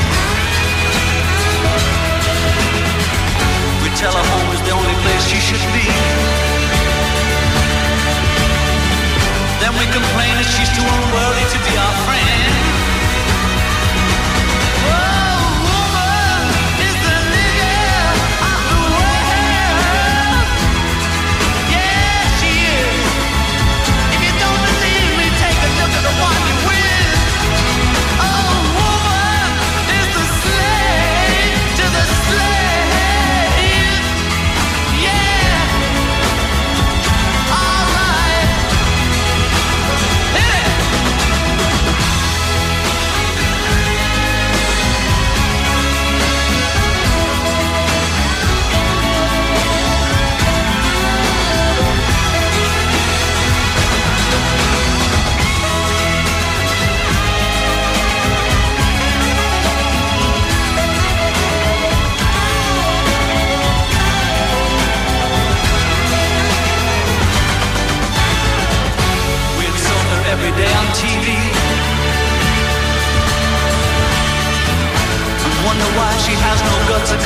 We 3.86 3.89
tell 4.01 4.18
her 4.18 4.28
home 4.34 4.49
is 4.57 4.61
the 4.66 4.74
only 4.74 4.97
place 5.05 5.24
she 5.30 5.38
should 5.38 5.66
be. 5.78 5.86
Then 9.61 9.74
we 9.78 9.86
complain 9.93 10.34
that 10.41 10.49
she's 10.49 10.74
too 10.74 10.82
unworthy 10.82 11.45
to 11.53 11.59
be 11.70 11.74
our 11.78 11.95
friend. 12.09 12.72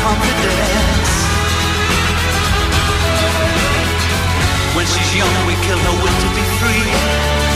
Confidence. 0.04 1.12
When 4.76 4.86
she's 4.86 5.12
young, 5.16 5.36
we 5.48 5.56
kill 5.66 5.80
her 5.80 5.96
will 6.04 6.18
to 6.24 6.30
be 6.38 6.46
free. 6.60 7.47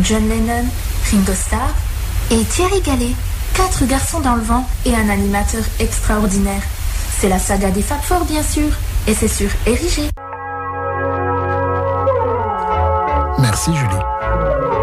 John 0.00 0.28
Lennon, 0.28 0.64
Ringo 1.10 1.32
Starr 1.34 1.74
et 2.30 2.42
Thierry 2.44 2.80
Gallet. 2.80 3.14
Quatre 3.54 3.84
garçons 3.84 4.20
dans 4.20 4.36
le 4.36 4.42
vent 4.42 4.66
et 4.86 4.94
un 4.94 5.10
animateur 5.10 5.62
extraordinaire. 5.78 6.62
C'est 7.18 7.28
la 7.28 7.38
saga 7.38 7.70
des 7.70 7.82
Fab 7.82 8.00
Four 8.00 8.24
bien 8.24 8.42
sûr, 8.42 8.70
et 9.06 9.14
c'est 9.14 9.28
sur 9.28 9.50
Érigé. 9.66 10.08
Merci 13.38 13.70
Julie. 13.76 14.81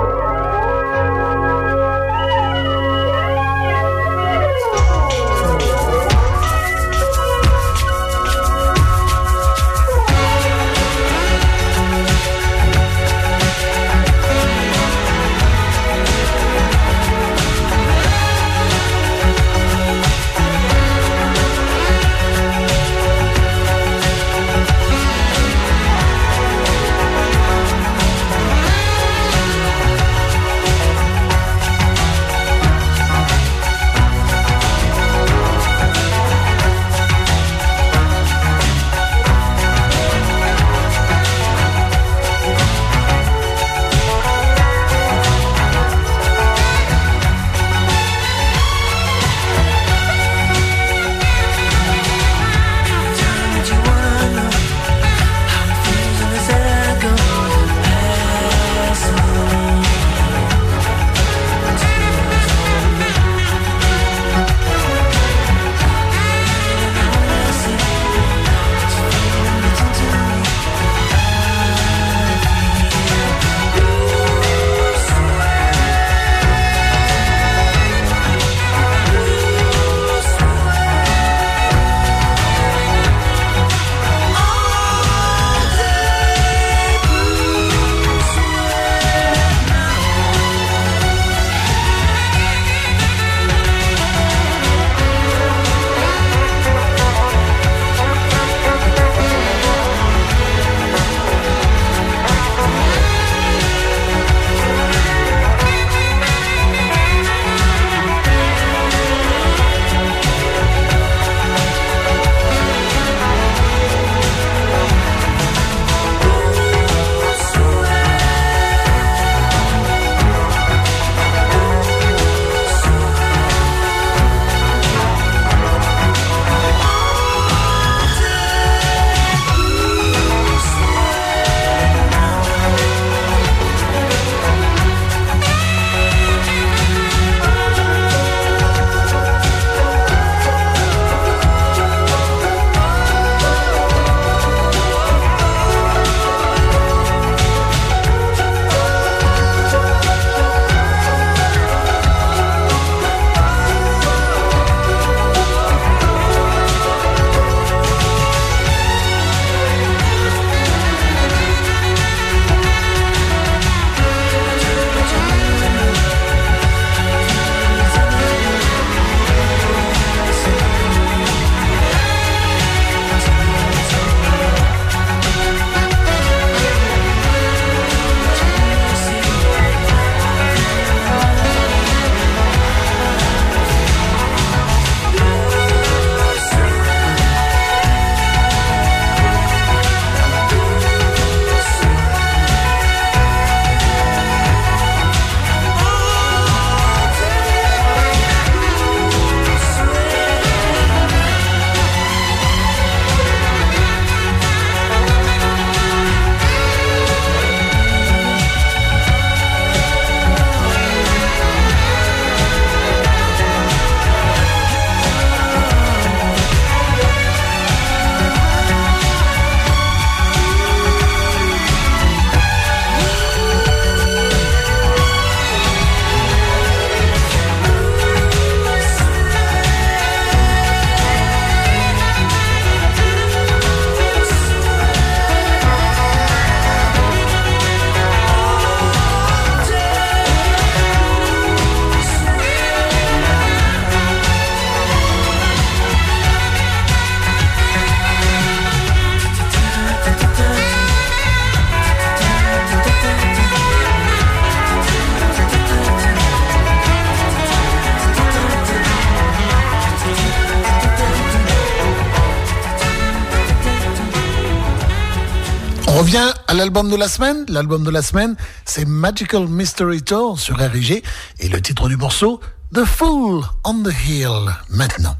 L'album 266.59 266.89
de 266.89 266.97
la 266.97 267.07
semaine. 267.07 267.45
L'album 267.47 267.85
de 267.85 267.89
la 267.89 268.01
semaine, 268.01 268.35
c'est 268.65 268.85
Magical 268.85 269.47
Mystery 269.47 270.01
Tour 270.01 270.37
sur 270.37 270.57
RIG 270.57 271.01
et 271.39 271.47
le 271.47 271.61
titre 271.61 271.87
du 271.87 271.95
morceau, 271.95 272.41
The 272.73 272.83
Fool 272.83 273.45
on 273.63 273.81
the 273.81 273.93
Hill, 274.05 274.53
maintenant. 274.69 275.15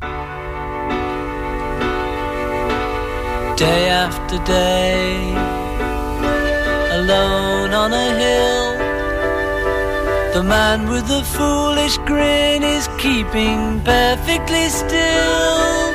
Day 3.56 3.90
after 3.90 4.38
day, 4.46 5.16
alone 6.92 7.74
on 7.74 7.94
a 7.94 8.08
hill. 8.20 8.76
The 10.34 10.44
man 10.44 10.90
with 10.90 11.08
the 11.08 11.24
foolish 11.24 11.98
grin 12.00 12.64
is 12.64 12.90
keeping 12.98 13.80
perfectly 13.86 14.68
still. 14.70 15.94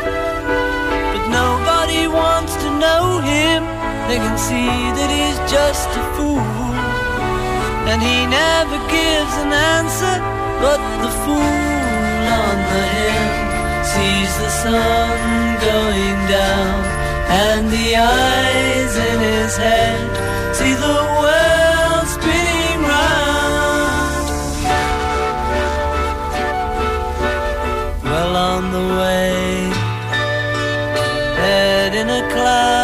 But 1.12 1.28
nobody 1.28 2.08
wants 2.08 2.56
to 2.56 2.70
know 2.78 3.20
him. 3.20 3.73
They 4.14 4.20
can 4.20 4.38
see 4.38 4.70
that 4.98 5.10
he's 5.10 5.38
just 5.50 5.90
a 5.90 6.04
fool. 6.14 6.38
And 7.90 7.98
he 8.00 8.18
never 8.30 8.78
gives 8.86 9.34
an 9.42 9.50
answer, 9.50 10.16
but 10.62 10.78
the 11.02 11.10
fool 11.26 11.74
on 12.38 12.56
the 12.70 12.84
hill 12.94 13.26
sees 13.92 14.30
the 14.38 14.50
sun 14.62 15.18
going 15.66 16.20
down. 16.30 16.78
And 17.26 17.62
the 17.74 17.88
eyes 17.98 18.94
in 19.10 19.18
his 19.18 19.56
head 19.56 20.06
see 20.54 20.74
the 20.86 20.98
world 21.18 22.06
spinning 22.14 22.82
round. 22.94 24.26
Well 28.06 28.34
on 28.52 28.62
the 28.76 28.86
way, 29.00 29.74
head 31.42 31.92
in 31.96 32.08
a 32.08 32.22
cloud, 32.30 32.83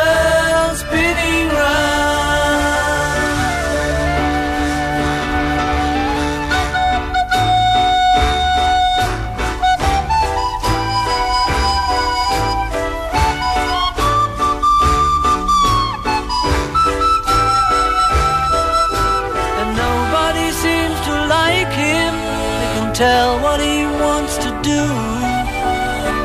tell 23.01 23.41
what 23.41 23.59
he 23.59 23.77
wants 24.05 24.37
to 24.45 24.49
do, 24.61 24.83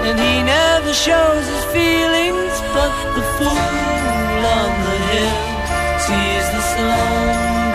and 0.07 0.17
he 0.27 0.35
never 0.57 0.93
shows 0.93 1.45
his 1.53 1.65
feelings. 1.77 2.55
But 2.77 2.93
the 3.17 3.25
fool 3.37 3.71
on 4.59 4.71
the 4.87 4.97
hill 5.09 5.37
sees 6.07 6.47
the 6.57 6.63
sun 6.75 7.25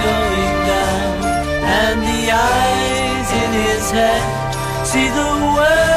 going 0.06 0.58
down, 0.74 1.16
and 1.82 1.97
the 2.12 2.24
eyes 2.54 3.30
in 3.43 3.52
his 3.66 3.86
head 3.97 4.24
see 4.86 5.08
the 5.20 5.32
world 5.56 5.91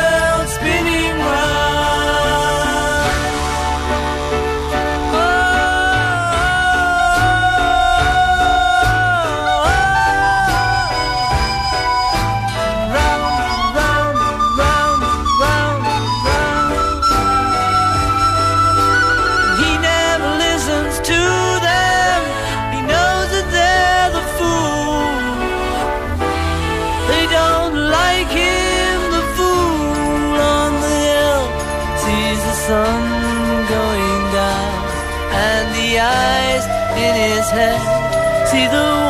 see 38.54 38.68
the 38.68 39.03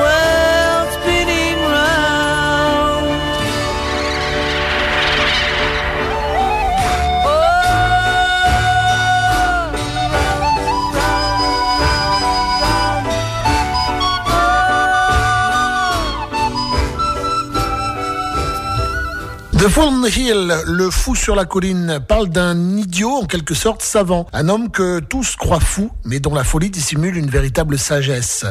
The 19.64 19.68
the 19.68 20.16
Hill, 20.18 20.54
le 20.66 20.90
fou 20.90 21.14
sur 21.14 21.34
la 21.34 21.46
colline, 21.46 21.98
parle 22.06 22.28
d'un 22.28 22.76
idiot 22.76 23.12
en 23.22 23.24
quelque 23.24 23.54
sorte 23.54 23.80
savant, 23.80 24.26
un 24.34 24.50
homme 24.50 24.70
que 24.70 25.00
tous 25.00 25.36
croient 25.36 25.58
fou, 25.58 25.90
mais 26.04 26.20
dont 26.20 26.34
la 26.34 26.44
folie 26.44 26.68
dissimule 26.68 27.16
une 27.16 27.30
véritable 27.30 27.78
sagesse. 27.78 28.44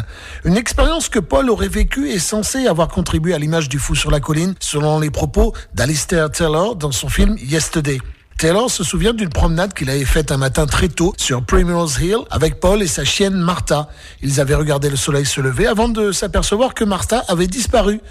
Une 0.43 0.57
expérience 0.57 1.09
que 1.09 1.20
Paul 1.20 1.51
aurait 1.51 1.68
vécue 1.68 2.09
est 2.09 2.18
censée 2.18 2.66
avoir 2.66 2.88
contribué 2.88 3.36
à 3.36 3.38
l'image 3.38 3.70
du 3.70 3.78
fou 3.78 3.93
sur 3.93 4.09
la 4.09 4.20
colline, 4.20 4.55
selon 4.59 4.99
les 4.99 5.11
propos 5.11 5.53
d'Alistair 5.76 6.32
Taylor 6.32 6.76
dans 6.76 6.91
son 6.91 7.09
film 7.09 7.38
Yesterday. 7.38 7.99
Taylor 8.38 8.69
se 8.69 8.84
souvient 8.84 9.13
d'une 9.13 9.29
promenade 9.29 9.73
qu'il 9.73 9.89
avait 9.89 10.05
faite 10.05 10.31
un 10.31 10.38
matin 10.38 10.65
très 10.65 10.89
tôt 10.89 11.13
sur 11.17 11.43
Primrose 11.45 11.97
Hill 12.01 12.17
avec 12.29 12.59
Paul 12.59 12.81
et 12.81 12.88
sa 12.88 13.05
chienne 13.05 13.36
Martha. 13.36 13.89
Ils 14.21 14.41
avaient 14.41 14.55
regardé 14.55 14.89
le 14.89 14.97
soleil 14.97 15.25
se 15.25 15.39
lever 15.39 15.65
avant 15.65 15.88
de 15.88 16.11
s'apercevoir 16.11 16.73
que 16.73 16.84
Martha 16.84 17.23
avait 17.27 17.47
disparu. 17.47 18.01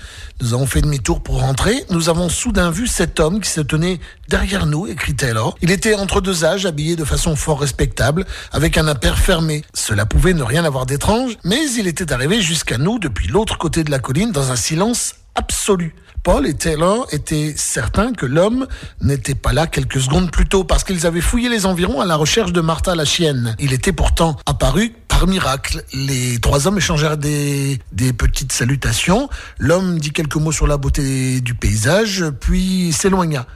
Nous 0.40 0.54
avons 0.54 0.66
fait 0.66 0.80
demi-tour 0.80 1.22
pour 1.22 1.40
rentrer. 1.40 1.84
Nous 1.90 2.08
avons 2.08 2.28
soudain 2.28 2.70
vu 2.70 2.86
cet 2.86 3.20
homme 3.20 3.40
qui 3.40 3.50
se 3.50 3.60
tenait 3.60 4.00
derrière 4.28 4.66
nous, 4.66 4.86
écrit 4.86 5.14
Taylor. 5.14 5.56
Il 5.60 5.70
était 5.70 5.94
entre 5.94 6.20
deux 6.20 6.44
âges, 6.44 6.66
habillé 6.66 6.96
de 6.96 7.04
façon 7.04 7.36
fort 7.36 7.60
respectable, 7.60 8.24
avec 8.52 8.78
un 8.78 8.88
impair 8.88 9.18
fermé. 9.18 9.62
Cela 9.74 10.06
pouvait 10.06 10.34
ne 10.34 10.42
rien 10.42 10.64
avoir 10.64 10.86
d'étrange, 10.86 11.36
mais 11.44 11.70
il 11.78 11.86
était 11.86 12.12
arrivé 12.12 12.40
jusqu'à 12.40 12.78
nous 12.78 12.98
depuis 12.98 13.28
l'autre 13.28 13.58
côté 13.58 13.84
de 13.84 13.90
la 13.90 13.98
colline 13.98 14.32
dans 14.32 14.50
un 14.50 14.56
silence 14.56 15.14
absolu. 15.34 15.94
Paul 16.22 16.46
et 16.46 16.54
Taylor 16.54 17.08
étaient 17.10 17.52
certains 17.56 18.12
que 18.12 18.26
l'homme 18.26 18.68
n'était 19.00 19.34
pas 19.34 19.52
là 19.52 19.66
quelques 19.66 20.00
secondes 20.00 20.30
plus 20.30 20.46
tôt 20.46 20.62
parce 20.62 20.84
qu'ils 20.84 21.04
avaient 21.04 21.20
fouillé 21.20 21.48
les 21.48 21.66
environs 21.66 22.00
à 22.00 22.04
la 22.04 22.14
recherche 22.14 22.52
de 22.52 22.60
Martha 22.60 22.94
la 22.94 23.04
chienne. 23.04 23.56
Il 23.58 23.72
était 23.72 23.92
pourtant 23.92 24.36
apparu 24.46 24.94
par 25.08 25.26
miracle. 25.26 25.82
Les 25.92 26.38
trois 26.38 26.68
hommes 26.68 26.78
échangèrent 26.78 27.16
des, 27.16 27.80
des 27.90 28.12
petites 28.12 28.52
salutations. 28.52 29.28
L'homme 29.58 29.98
dit 29.98 30.12
quelques 30.12 30.36
mots 30.36 30.52
sur 30.52 30.68
la 30.68 30.76
beauté 30.76 31.40
du 31.40 31.54
paysage, 31.54 32.24
puis 32.38 32.92
s'éloigna. 32.92 33.46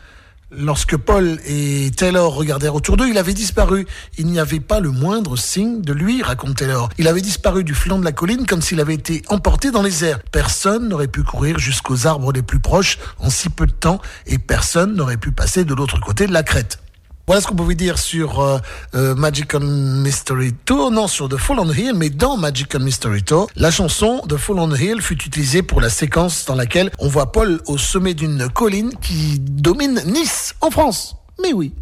Lorsque 0.53 0.97
Paul 0.97 1.41
et 1.45 1.91
Taylor 1.97 2.33
regardèrent 2.33 2.77
autour 2.77 2.97
d'eux, 2.97 3.09
il 3.09 3.19
avait 3.19 3.35
disparu. 3.35 3.85
Il 4.17 4.27
n'y 4.27 4.39
avait 4.39 4.61
pas 4.61 4.79
le 4.79 4.93
moindre 4.93 5.37
signe 5.37 5.83
de 5.83 5.93
lui, 5.93 6.23
raconte 6.23 6.59
Taylor. 6.59 6.89
Il 6.99 7.09
avait 7.09 7.21
disparu 7.21 7.65
du 7.65 7.75
flanc 7.75 7.99
de 7.99 8.05
la 8.05 8.13
colline 8.13 8.47
comme 8.47 8.63
s'il 8.63 8.79
avait 8.79 8.95
été 8.95 9.23
emporté 9.27 9.73
dans 9.73 9.83
les 9.83 10.05
airs. 10.05 10.21
Personne 10.31 10.89
n'aurait 10.89 11.09
pu 11.09 11.25
courir 11.25 11.59
jusqu'aux 11.59 12.07
arbres 12.07 12.33
les 12.33 12.43
plus 12.43 12.61
proches 12.61 12.99
en 13.19 13.29
si 13.29 13.49
peu 13.49 13.67
de 13.67 13.73
temps 13.73 14.01
et 14.27 14.39
personne 14.39 14.95
n'aurait 14.95 15.17
pu 15.17 15.33
passer 15.33 15.65
de 15.65 15.75
l'autre 15.75 15.99
côté 15.99 16.29
de 16.29 16.33
la 16.33 16.45
crête. 16.45 16.79
Voilà 17.27 17.41
ce 17.41 17.49
qu'on 17.49 17.57
pouvait 17.57 17.75
dire 17.75 17.99
sur 17.99 18.39
euh, 18.39 18.59
euh, 18.95 19.17
Magical 19.17 19.61
Mystery 19.65 20.53
Tour, 20.65 20.93
non 20.93 21.09
sur 21.09 21.29
The 21.29 21.37
Fall 21.37 21.59
on 21.59 21.67
the 21.69 21.77
Hill, 21.77 21.95
mais 21.97 22.09
dans 22.09 22.37
Magical 22.37 22.81
Mystery 22.81 23.25
Tour, 23.25 23.49
la 23.57 23.73
chanson 23.73 24.23
The 24.29 24.37
Fall 24.37 24.61
on 24.61 24.69
the 24.69 24.79
Hill 24.79 25.03
fut 25.03 25.15
utilisée 25.15 25.63
pour 25.63 25.81
la 25.81 25.91
séquence 25.91 26.45
dans 26.45 26.55
laquelle 26.55 26.93
on 27.01 27.09
voit 27.09 27.33
Paul 27.33 27.61
au 27.67 27.79
sommet 27.79 28.15
d'une 28.15 28.49
colline 28.49 28.93
qui 29.03 29.41
domine 29.41 30.01
Nice, 30.07 30.55
en 30.61 30.71
France. 30.71 31.17
Mais 31.43 31.53
oui. 31.53 31.73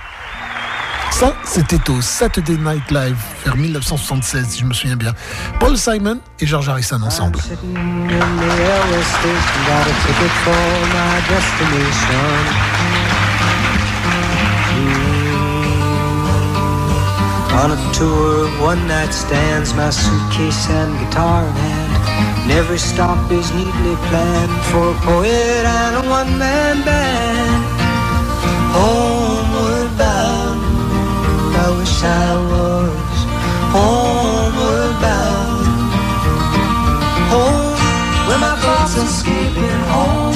Ça, 1.11 1.35
c'était 1.45 1.91
au 1.91 2.01
Saturday 2.01 2.57
Night 2.57 2.91
Live, 2.91 3.17
vers 3.45 3.57
1976, 3.57 4.59
je 4.61 4.65
me 4.65 4.73
souviens 4.73 4.97
bien. 4.97 5.13
Paul 5.61 5.77
Simon 5.77 6.21
et 6.41 6.47
George 6.47 6.71
Harrison 6.71 7.03
ensemble. 7.03 7.39
On 17.63 17.71
a 17.71 17.79
tour 17.95 18.47
of 18.47 18.61
one 18.61 18.87
night 18.89 19.13
stands, 19.13 19.73
my 19.75 19.89
suitcase 19.89 20.69
and 20.69 20.91
guitar 20.99 21.47
in 21.47 21.53
hand. 21.53 21.93
And 22.43 22.51
every 22.51 22.79
stop 22.79 23.31
is 23.31 23.49
neatly 23.55 23.95
planned 24.09 24.53
for 24.71 24.91
a 24.91 24.99
poet 25.07 25.63
and 25.65 26.05
a 26.05 26.09
one-man 26.11 26.85
band. 26.85 27.63
Homeward 28.75 29.91
bound, 29.97 30.61
I 31.65 31.69
wish 31.79 32.03
I 32.03 32.29
was 32.51 33.17
homeward 33.77 34.95
bound. 35.01 35.69
Home, 37.33 37.79
where 38.27 38.41
my 38.47 38.57
thoughts 38.63 38.99
are 38.99 39.07
escaping 39.07 39.83
home, 39.95 40.35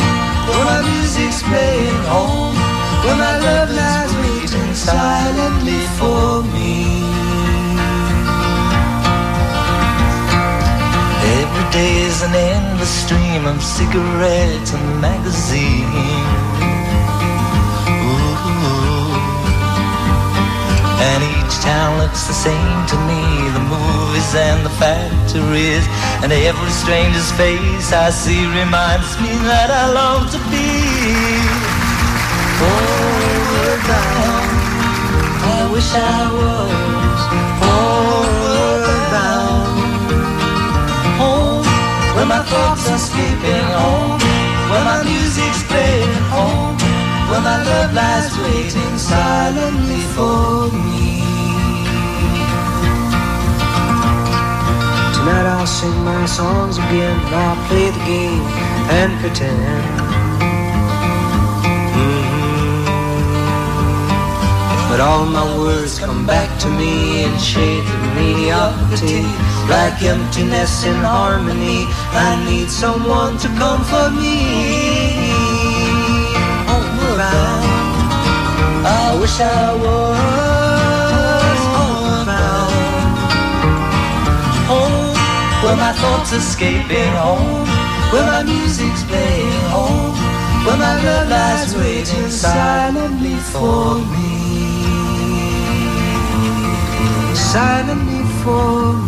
where 0.48 0.64
my 0.72 0.80
music's 0.88 1.42
playing 1.42 2.02
home, 2.14 2.54
where 3.04 3.18
my 3.26 3.36
love 3.38 3.70
lies 3.74 4.12
waiting 4.22 4.72
silently 4.72 5.82
for 5.98 6.42
me. 6.54 6.97
Every 11.68 11.80
day 11.80 12.00
is 12.00 12.22
an 12.22 12.34
endless 12.34 12.88
stream 12.88 13.44
of 13.44 13.62
cigarettes 13.62 14.72
and 14.72 15.00
magazines. 15.02 15.84
And 21.08 21.22
each 21.22 21.60
town 21.60 21.98
looks 21.98 22.26
the 22.26 22.32
same 22.32 22.86
to 22.86 22.96
me 23.06 23.50
The 23.52 23.60
movies 23.60 24.34
and 24.34 24.64
the 24.64 24.70
factories 24.80 25.84
And 26.22 26.32
every 26.32 26.70
stranger's 26.70 27.30
face 27.32 27.92
I 27.92 28.10
see 28.10 28.46
Reminds 28.46 29.20
me 29.20 29.28
that 29.44 29.70
I 29.70 29.92
long 29.92 30.26
to 30.32 30.38
be 30.50 30.88
bound 33.86 34.58
I 35.44 35.70
wish 35.72 35.94
I 35.94 36.32
was 36.32 36.97
My 42.28 42.42
thoughts 42.44 42.90
are 42.90 42.96
escaping 42.96 43.68
home. 43.80 44.20
Where 44.68 44.84
my 44.84 45.02
music's 45.02 45.62
playing 45.64 46.12
home. 46.28 46.76
Where 47.30 47.40
my 47.40 47.56
love 47.64 47.94
lies 47.94 48.36
waiting 48.44 48.98
silently 48.98 50.02
for 50.12 50.68
me. 50.84 51.24
Tonight 55.16 55.46
I'll 55.54 55.66
sing 55.66 56.04
my 56.04 56.26
songs 56.26 56.76
again. 56.76 57.18
And 57.18 57.34
I'll 57.34 57.56
play 57.66 57.88
the 57.96 58.04
game 58.04 58.44
and 58.98 59.10
pretend. 59.20 59.84
Mhm. 61.94 62.28
But 64.90 65.00
all 65.00 65.24
my 65.24 65.46
words 65.56 65.98
come 65.98 66.26
back 66.26 66.50
to 66.62 66.68
me 66.68 67.24
in 67.24 67.38
shades 67.38 67.88
of 67.88 68.00
mediocrity 68.16 69.24
Like 69.68 70.02
emptiness 70.02 70.84
in 70.84 70.96
harmony. 70.96 71.84
I 72.12 72.42
need 72.48 72.70
someone 72.70 73.36
to 73.38 73.48
comfort 73.48 74.12
me. 74.16 74.38
Homeward 76.68 77.18
bound 77.20 77.68
I 78.86 79.18
wish 79.20 79.38
I 79.40 79.74
was 79.84 80.18
Home 84.68 85.08
where 85.62 85.76
my 85.76 85.92
thoughts 85.92 86.32
escaping 86.32 87.12
home. 87.12 87.66
Where 88.12 88.24
my 88.24 88.42
music's 88.42 89.02
playing 89.04 89.64
home. 89.74 90.16
Where 90.64 90.76
my 90.76 90.94
love 91.02 91.28
lies 91.28 91.74
waiting 91.76 92.30
silently 92.30 93.36
for 93.52 93.96
me. 94.12 94.28
Silently 97.34 98.24
for 98.42 98.92
me 98.92 99.07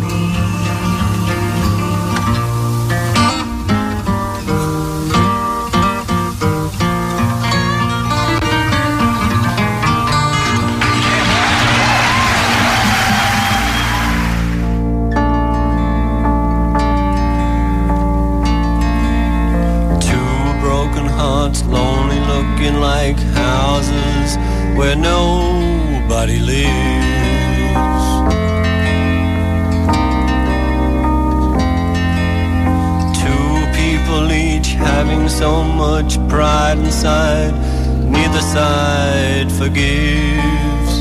side 38.53 39.49
forgives. 39.49 40.93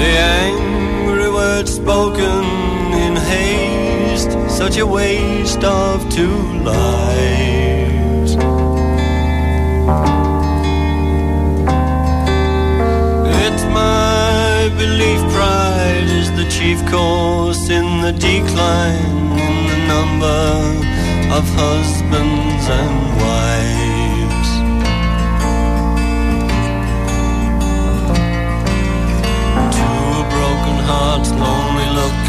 The 0.00 0.12
angry 0.42 1.30
words 1.30 1.72
spoken 1.82 2.44
in 3.04 3.16
haste, 3.16 4.32
such 4.50 4.76
a 4.76 4.86
waste 4.86 5.64
of 5.64 5.96
two 6.10 6.38
lives. 6.74 8.32
It's 13.44 13.64
my 13.80 14.68
belief 14.76 15.20
pride 15.34 16.08
is 16.20 16.28
the 16.40 16.46
chief 16.56 16.78
cause 16.90 17.70
in 17.70 18.02
the 18.02 18.12
decline 18.12 19.38
in 19.46 19.56
the 19.70 19.78
number 19.94 20.86
of 21.36 21.44
husbands 21.56 22.25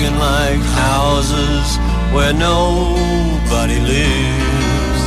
looking 0.08 0.20
like 0.20 0.60
houses 0.60 1.78
where 2.14 2.34
nobody 2.34 3.80
lives. 3.80 5.04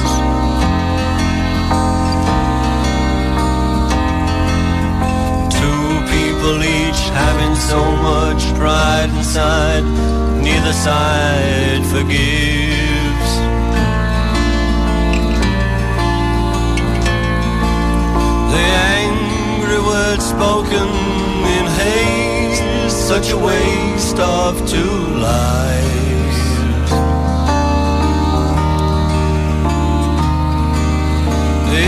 Two 5.54 5.88
people 6.14 6.62
each 6.62 7.00
having 7.12 7.54
so 7.56 7.80
much 8.02 8.42
pride 8.58 9.10
inside, 9.16 9.84
neither 10.42 10.72
side 10.72 11.84
forgives. 11.86 13.30
The 18.52 18.64
angry 18.96 19.80
words 19.80 20.24
spoken 20.24 20.88
in 21.56 21.66
haste 21.78 22.20
is 22.20 22.29
such 23.10 23.32
a 23.32 23.38
waste 23.38 24.20
of 24.20 24.54
two 24.70 24.96
lives. 25.18 26.38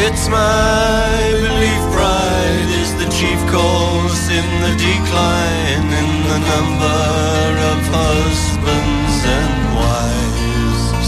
It's 0.03 0.27
my 0.29 1.15
belief 1.47 1.83
pride 1.95 2.71
is 2.83 2.91
the 2.99 3.09
chief 3.17 3.39
cause 3.55 4.25
in 4.39 4.49
the 4.67 4.75
decline 4.89 5.87
in 6.03 6.11
the 6.31 6.39
number 6.51 7.03
of 7.71 7.79
husbands 7.99 9.17
and 9.39 9.55
wives. 9.79 11.07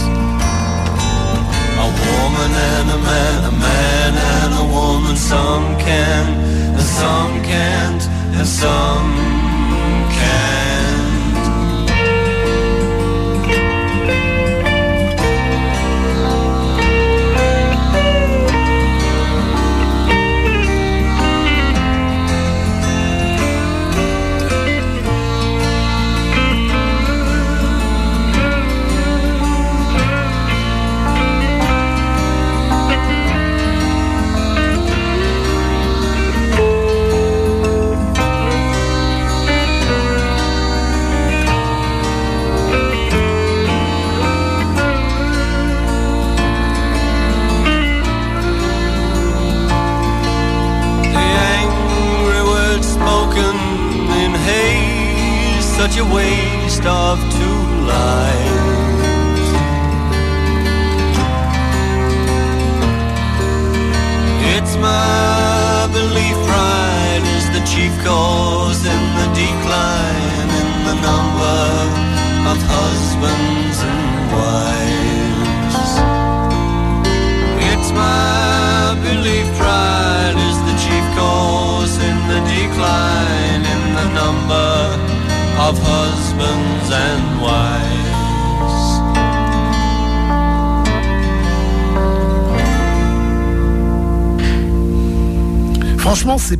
A 1.85 1.89
woman 2.07 2.51
and 2.71 2.87
a 2.97 2.99
man, 3.09 3.39
a 3.43 3.55
man 3.67 4.11
and 4.37 4.51
a 4.63 4.65
woman, 4.77 5.17
some 5.17 5.77
can 5.77 6.25
and 6.71 6.87
some 7.01 7.43
can't 7.43 8.03
and 8.37 8.47
some 8.47 9.34
can. 10.15 10.54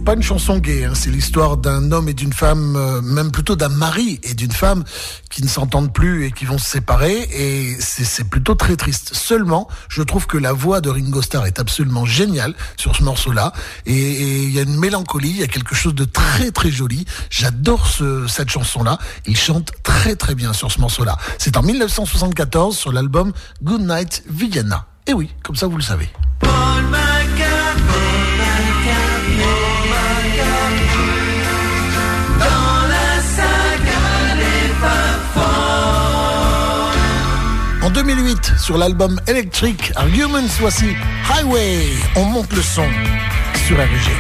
Pas 0.06 0.14
une 0.14 0.22
chanson 0.24 0.60
gay. 0.60 0.86
hein. 0.86 0.92
C'est 0.94 1.10
l'histoire 1.10 1.58
d'un 1.58 1.92
homme 1.92 2.08
et 2.08 2.14
d'une 2.14 2.32
femme, 2.32 2.76
euh, 2.76 3.02
même 3.02 3.32
plutôt 3.32 3.56
d'un 3.56 3.70
mari 3.70 4.20
et 4.24 4.36
d'une 4.36 4.52
femme 4.52 4.84
qui 5.32 5.42
ne 5.44 5.48
s'entendent 5.48 5.92
plus 5.92 6.26
et 6.26 6.32
qui 6.32 6.46
vont 6.46 6.60
se 6.60 6.70
séparer. 6.70 7.28
Et 7.34 7.76
c'est 7.80 8.24
plutôt 8.30 8.54
très 8.54 8.76
triste. 8.76 9.16
Seulement, 9.16 9.68
je 9.90 10.04
trouve 10.04 10.28
que 10.28 10.38
la 10.38 10.54
voix 10.54 10.80
de 10.80 10.90
Ringo 10.90 11.22
Starr 11.24 11.48
est 11.48 11.60
absolument 11.60 12.06
géniale 12.06 12.54
sur 12.78 12.96
ce 12.96 13.04
morceau-là. 13.04 13.52
Et 13.88 14.44
il 14.44 14.52
y 14.52 14.60
a 14.60 14.62
une 14.62 14.78
mélancolie, 14.80 15.30
il 15.32 15.38
y 15.38 15.44
a 15.44 15.48
quelque 15.48 15.74
chose 15.76 15.96
de 15.96 16.06
très 16.06 16.52
très 16.52 16.70
joli. 16.70 17.06
J'adore 17.32 17.88
ce- 17.88 18.28
cette 18.28 18.50
chanson-là. 18.50 19.00
Il 19.26 19.36
chante 19.36 19.72
très 19.82 20.16
très 20.16 20.36
bien 20.36 20.54
sur 20.54 20.72
ce 20.72 20.80
morceau-là. 20.80 21.18
C'est 21.40 21.58
en 21.58 21.64
1974 21.64 22.78
sur 22.78 22.92
l'album 22.92 23.34
Good 23.64 23.82
Night 23.82 24.24
Vienna. 24.30 24.86
Et 25.08 25.14
oui, 25.14 25.32
comme 25.44 25.56
ça 25.56 25.66
vous 25.66 25.78
le 25.78 25.84
savez. 25.84 26.10
2008, 37.96 38.54
sur 38.60 38.78
l'album 38.78 39.18
Electric 39.26 39.94
Arguments, 39.96 40.52
voici 40.60 40.86
Highway. 41.34 41.80
On 42.18 42.26
monte 42.26 42.52
le 42.52 42.62
son 42.62 42.84
sur 43.66 43.78
RG. 43.78 44.12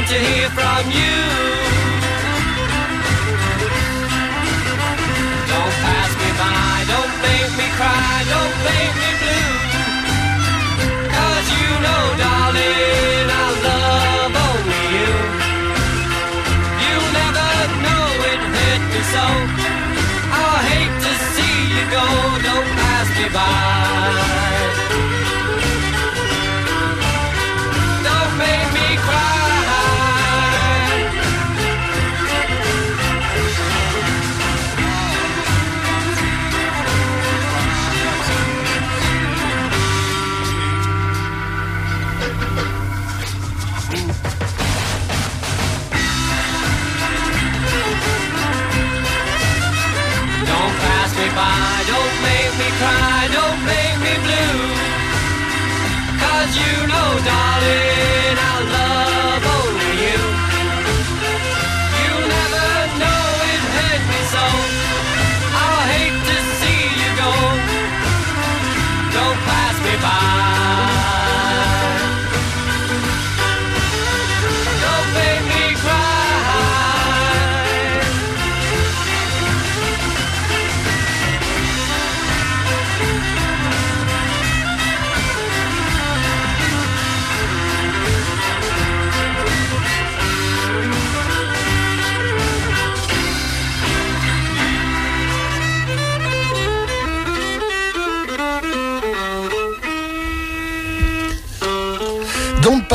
Waiting 0.00 0.16
to 0.16 0.24
hear 0.24 0.48
from 0.50 0.90
you. 0.90 1.18
Don't 5.50 5.74
pass 5.84 6.10
me 6.20 6.30
by, 6.40 6.84
don't 6.92 7.14
make 7.22 7.52
me 7.58 7.66
cry, 7.78 8.24
don't 8.34 8.56
make 8.68 8.94
me 9.02 9.10
blue. 9.20 9.52
Cause 11.16 11.46
you 11.56 11.70
know, 11.84 12.04
darling, 12.22 13.26
I 13.30 13.46
love 13.66 14.32
only 14.48 14.84
you. 14.96 15.12
You'll 16.82 17.12
never 17.20 17.50
know 17.84 18.06
it 18.30 18.40
hurt 18.54 18.82
me 18.92 19.02
so. 19.14 19.26
I'll 20.32 20.62
hate 20.70 20.96
to 21.04 21.12
see 21.34 21.56
you 21.74 21.84
go, 21.90 22.06
don't 22.46 22.68
pass 22.78 23.08
me 23.18 23.28
by. 23.34 23.79
You 56.56 56.86
know, 56.86 57.08
darling, 57.22 58.38
I 58.38 58.59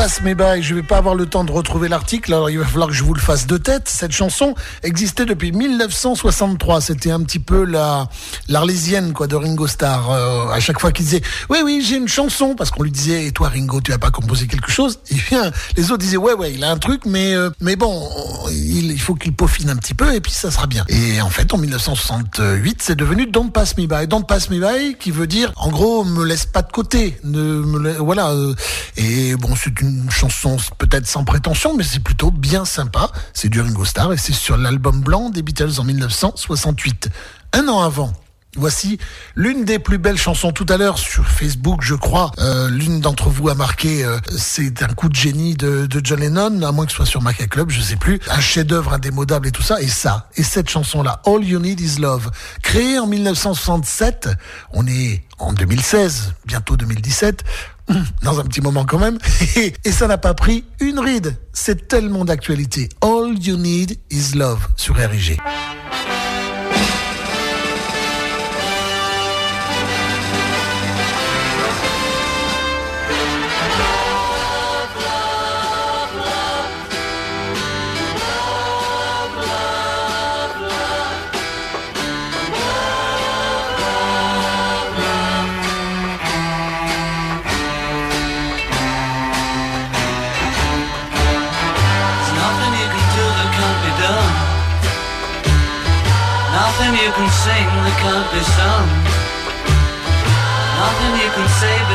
Don't 0.06 0.12
pass 0.12 0.22
me 0.22 0.34
by, 0.34 0.62
je 0.62 0.72
vais 0.72 0.84
pas 0.84 0.98
avoir 0.98 1.16
le 1.16 1.26
temps 1.26 1.42
de 1.42 1.50
retrouver 1.50 1.88
l'article, 1.88 2.32
alors 2.32 2.48
il 2.48 2.60
va 2.60 2.64
falloir 2.64 2.86
que 2.86 2.94
je 2.94 3.02
vous 3.02 3.12
le 3.12 3.20
fasse 3.20 3.48
de 3.48 3.56
tête. 3.56 3.88
Cette 3.88 4.12
chanson 4.12 4.54
existait 4.84 5.26
depuis 5.26 5.50
1963, 5.50 6.80
c'était 6.80 7.10
un 7.10 7.20
petit 7.24 7.40
peu 7.40 7.64
la 7.64 8.08
l'arlésienne 8.46 9.12
quoi 9.12 9.26
de 9.26 9.34
Ringo 9.34 9.66
Starr. 9.66 10.12
Euh, 10.12 10.48
à 10.52 10.60
chaque 10.60 10.78
fois 10.78 10.92
qu'il 10.92 11.06
disait 11.06 11.22
"Oui 11.48 11.58
oui, 11.64 11.84
j'ai 11.84 11.96
une 11.96 12.06
chanson" 12.06 12.54
parce 12.54 12.70
qu'on 12.70 12.84
lui 12.84 12.92
disait 12.92 13.26
"Et 13.26 13.32
toi 13.32 13.48
Ringo, 13.48 13.80
tu 13.80 13.92
as 13.92 13.98
pas 13.98 14.12
composé 14.12 14.46
quelque 14.46 14.70
chose? 14.70 15.00
Et 15.10 15.16
bien 15.28 15.50
les 15.76 15.90
autres 15.90 16.02
disaient 16.04 16.16
"Ouais 16.16 16.34
ouais, 16.34 16.52
il 16.52 16.62
a 16.62 16.70
un 16.70 16.78
truc 16.78 17.04
mais 17.04 17.34
euh, 17.34 17.50
mais 17.60 17.74
bon, 17.74 18.08
il, 18.52 19.00
faut 19.00 19.16
qu'il 19.16 19.34
peaufine 19.34 19.70
un 19.70 19.76
petit 19.76 19.94
peu 19.94 20.14
et 20.14 20.20
puis 20.20 20.32
ça 20.32 20.52
sera 20.52 20.68
bien." 20.68 20.84
Et 20.88 21.20
en 21.20 21.30
fait, 21.30 21.52
en 21.52 21.58
1968, 21.58 22.80
c'est 22.80 22.96
devenu 22.96 23.26
Don't 23.26 23.50
pass 23.50 23.76
me 23.76 23.86
by. 23.86 24.06
Don't 24.06 24.24
pass 24.24 24.50
me 24.50 24.60
by 24.60 24.94
qui 25.00 25.10
veut 25.10 25.26
dire 25.26 25.52
en 25.56 25.70
gros 25.70 26.04
me 26.04 26.24
laisse 26.24 26.46
pas 26.46 26.62
de 26.62 26.70
côté, 26.70 27.18
ne 27.24 27.40
me 27.40 27.92
voilà 27.94 28.30
euh, 28.30 28.54
et 28.96 29.34
bon, 29.34 29.54
c'est 29.56 29.80
une 29.80 29.95
chanson 30.10 30.56
peut-être 30.78 31.06
sans 31.06 31.24
prétention, 31.24 31.76
mais 31.76 31.84
c'est 31.84 32.00
plutôt 32.00 32.30
bien 32.30 32.64
sympa. 32.64 33.10
C'est 33.32 33.48
du 33.48 33.60
Ringo 33.60 33.84
Starr 33.84 34.12
et 34.12 34.16
c'est 34.16 34.32
sur 34.32 34.56
l'album 34.56 35.00
blanc 35.00 35.30
des 35.30 35.42
Beatles 35.42 35.78
en 35.78 35.84
1968. 35.84 37.10
Un 37.52 37.68
an 37.68 37.82
avant, 37.82 38.12
Voici 38.56 38.98
l'une 39.34 39.64
des 39.66 39.78
plus 39.78 39.98
belles 39.98 40.16
chansons 40.16 40.50
tout 40.50 40.64
à 40.70 40.78
l'heure 40.78 40.96
sur 40.96 41.26
Facebook, 41.26 41.80
je 41.82 41.94
crois. 41.94 42.32
Euh, 42.38 42.70
l'une 42.70 43.00
d'entre 43.00 43.28
vous 43.28 43.50
a 43.50 43.54
marqué, 43.54 44.02
euh, 44.02 44.18
c'est 44.34 44.82
un 44.82 44.88
coup 44.88 45.10
de 45.10 45.14
génie 45.14 45.54
de, 45.54 45.86
John 46.02 46.20
Lennon, 46.20 46.62
à 46.62 46.72
moins 46.72 46.86
que 46.86 46.90
ce 46.90 46.96
soit 46.96 47.06
sur 47.06 47.20
Maca 47.20 47.46
Club, 47.46 47.68
je 47.68 47.82
sais 47.82 47.96
plus. 47.96 48.18
Un 48.30 48.40
chef-d'œuvre 48.40 48.94
indémodable 48.94 49.48
et 49.48 49.52
tout 49.52 49.62
ça. 49.62 49.80
Et 49.82 49.88
ça, 49.88 50.30
et 50.36 50.42
cette 50.42 50.70
chanson-là, 50.70 51.20
All 51.26 51.44
You 51.44 51.60
Need 51.60 51.80
Is 51.80 52.00
Love, 52.00 52.30
créée 52.62 52.98
en 52.98 53.06
1967. 53.06 54.30
On 54.72 54.86
est 54.86 55.22
en 55.38 55.52
2016, 55.52 56.32
bientôt 56.46 56.78
2017 56.78 57.44
dans 58.22 58.40
un 58.40 58.44
petit 58.44 58.60
moment 58.60 58.84
quand 58.84 58.98
même. 58.98 59.18
Et 59.84 59.92
ça 59.92 60.06
n'a 60.06 60.18
pas 60.18 60.34
pris 60.34 60.64
une 60.80 60.98
ride. 60.98 61.36
C'est 61.52 61.88
tellement 61.88 62.24
d'actualité. 62.24 62.88
All 63.00 63.38
you 63.38 63.56
need 63.56 63.98
is 64.10 64.36
love 64.36 64.66
sur 64.76 64.96
RIG. 64.96 65.38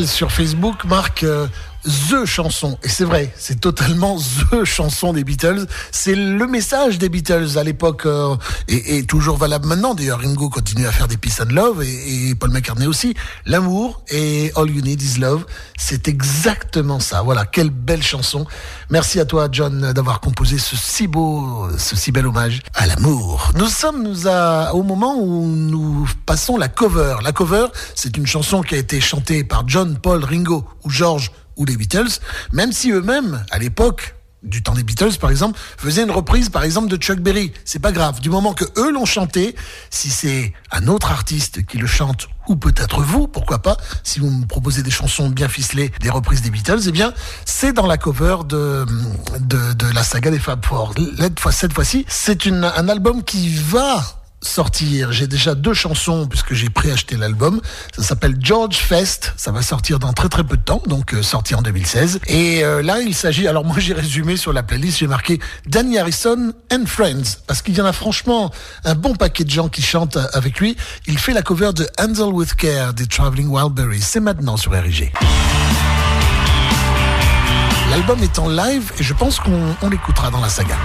sur 0.00 0.32
Facebook, 0.32 0.84
Marc, 0.84 1.22
euh, 1.22 1.46
The 1.84 2.24
chanson. 2.26 2.78
Et 2.84 2.88
c'est 2.88 3.04
vrai, 3.04 3.32
c'est 3.36 3.60
totalement 3.60 4.16
The 4.16 4.64
chanson 4.64 5.12
des 5.12 5.24
Beatles. 5.24 5.66
C'est 5.90 6.14
le 6.14 6.46
message 6.46 6.98
des 6.98 7.08
Beatles 7.08 7.58
à 7.58 7.64
l'époque 7.64 8.06
euh, 8.06 8.36
et, 8.68 8.98
et 8.98 9.04
toujours 9.04 9.36
valable 9.36 9.66
maintenant. 9.66 9.94
D'ailleurs, 9.94 10.20
Ringo 10.20 10.48
continue 10.48 10.86
à 10.86 10.92
faire 10.92 11.08
des 11.08 11.16
Peace 11.16 11.40
and 11.40 11.52
Love 11.52 11.82
et, 11.82 12.28
et 12.30 12.34
Paul 12.36 12.50
McCartney 12.50 12.86
aussi. 12.86 13.14
L'amour 13.46 14.02
et 14.10 14.52
All 14.54 14.70
You 14.70 14.80
Need 14.80 15.02
Is 15.02 15.18
Love, 15.18 15.44
c'est 15.76 16.06
exactement 16.06 17.00
ça. 17.00 17.22
Voilà, 17.22 17.46
quelle 17.46 17.70
belle 17.70 18.02
chanson. 18.02 18.46
Merci 18.90 19.18
à 19.18 19.24
toi, 19.24 19.48
John, 19.50 19.92
d'avoir 19.92 20.20
composé 20.20 20.58
ce 20.58 20.76
si 20.76 21.08
beau, 21.08 21.66
ce 21.78 21.96
si 21.96 22.12
bel 22.12 22.26
hommage 22.26 22.60
à 22.74 22.86
l'amour. 22.86 23.50
Nous 23.56 23.68
sommes 23.68 24.14
à, 24.26 24.72
au 24.74 24.84
moment 24.84 25.16
où 25.18 25.46
nous 25.46 26.08
passons 26.26 26.56
la 26.56 26.68
cover. 26.68 27.16
La 27.24 27.32
cover, 27.32 27.66
c'est 27.96 28.16
une 28.16 28.26
chanson 28.26 28.62
qui 28.62 28.76
a 28.76 28.78
été 28.78 29.00
chantée 29.00 29.42
par 29.42 29.68
John, 29.68 29.98
Paul, 29.98 30.24
Ringo 30.24 30.64
ou 30.84 30.90
George 30.90 31.32
ou 31.56 31.64
les 31.64 31.76
Beatles, 31.76 32.08
même 32.52 32.72
si 32.72 32.90
eux-mêmes, 32.90 33.44
à 33.50 33.58
l'époque, 33.58 34.14
du 34.42 34.60
temps 34.60 34.74
des 34.74 34.82
Beatles, 34.82 35.18
par 35.20 35.30
exemple, 35.30 35.56
faisaient 35.78 36.02
une 36.02 36.10
reprise, 36.10 36.48
par 36.48 36.64
exemple, 36.64 36.88
de 36.88 36.96
Chuck 36.96 37.20
Berry. 37.20 37.52
C'est 37.64 37.78
pas 37.78 37.92
grave. 37.92 38.18
Du 38.20 38.28
moment 38.28 38.54
que 38.54 38.64
eux 38.76 38.90
l'ont 38.90 39.04
chanté, 39.04 39.54
si 39.88 40.10
c'est 40.10 40.52
un 40.72 40.88
autre 40.88 41.12
artiste 41.12 41.64
qui 41.64 41.78
le 41.78 41.86
chante, 41.86 42.26
ou 42.48 42.56
peut-être 42.56 43.02
vous, 43.02 43.28
pourquoi 43.28 43.60
pas, 43.62 43.76
si 44.02 44.18
vous 44.18 44.28
me 44.30 44.44
proposez 44.46 44.82
des 44.82 44.90
chansons 44.90 45.28
bien 45.28 45.48
ficelées, 45.48 45.92
des 46.00 46.10
reprises 46.10 46.42
des 46.42 46.50
Beatles, 46.50 46.80
eh 46.88 46.90
bien, 46.90 47.14
c'est 47.44 47.72
dans 47.72 47.86
la 47.86 47.98
cover 47.98 48.38
de, 48.48 48.84
de, 49.38 49.74
de 49.74 49.86
la 49.94 50.02
saga 50.02 50.32
des 50.32 50.40
Fab 50.40 50.64
Four. 50.66 50.92
Cette 51.18 51.38
fois- 51.38 51.52
Cette 51.52 51.72
fois-ci, 51.72 52.04
c'est 52.08 52.44
un 52.48 52.88
album 52.88 53.22
qui 53.22 53.48
va 53.54 54.21
sortir. 54.42 55.12
J'ai 55.12 55.26
déjà 55.26 55.54
deux 55.54 55.74
chansons 55.74 56.26
puisque 56.26 56.52
j'ai 56.52 56.68
préacheté 56.68 57.16
l'album. 57.16 57.60
Ça 57.96 58.02
s'appelle 58.02 58.36
George 58.40 58.76
Fest. 58.76 59.32
Ça 59.36 59.52
va 59.52 59.62
sortir 59.62 59.98
dans 59.98 60.12
très 60.12 60.28
très 60.28 60.44
peu 60.44 60.56
de 60.56 60.62
temps, 60.62 60.82
donc 60.86 61.14
euh, 61.14 61.22
sorti 61.22 61.54
en 61.54 61.62
2016. 61.62 62.20
Et 62.26 62.64
euh, 62.64 62.82
là, 62.82 63.00
il 63.00 63.14
s'agit. 63.14 63.46
Alors 63.48 63.64
moi, 63.64 63.76
j'ai 63.78 63.94
résumé 63.94 64.36
sur 64.36 64.52
la 64.52 64.62
playlist. 64.62 64.98
J'ai 64.98 65.06
marqué 65.06 65.40
Danny 65.66 65.98
Harrison 65.98 66.52
and 66.72 66.86
Friends 66.86 67.38
parce 67.46 67.62
qu'il 67.62 67.76
y 67.76 67.80
en 67.80 67.86
a 67.86 67.92
franchement 67.92 68.50
un 68.84 68.94
bon 68.94 69.14
paquet 69.14 69.44
de 69.44 69.50
gens 69.50 69.68
qui 69.68 69.82
chantent 69.82 70.16
euh, 70.16 70.26
avec 70.32 70.58
lui. 70.58 70.76
Il 71.06 71.18
fait 71.18 71.32
la 71.32 71.42
cover 71.42 71.72
de 71.72 71.88
Handle 71.98 72.34
with 72.34 72.54
Care 72.54 72.94
des 72.94 73.06
Traveling 73.06 73.48
Wildberries. 73.48 74.02
C'est 74.02 74.20
maintenant 74.20 74.56
sur 74.56 74.72
RIG. 74.72 75.12
L'album 77.90 78.22
est 78.22 78.38
en 78.38 78.48
live 78.48 78.90
et 78.98 79.02
je 79.02 79.12
pense 79.12 79.38
qu'on 79.38 79.76
on 79.82 79.90
l'écoutera 79.90 80.30
dans 80.30 80.40
la 80.40 80.48
saga. 80.48 80.76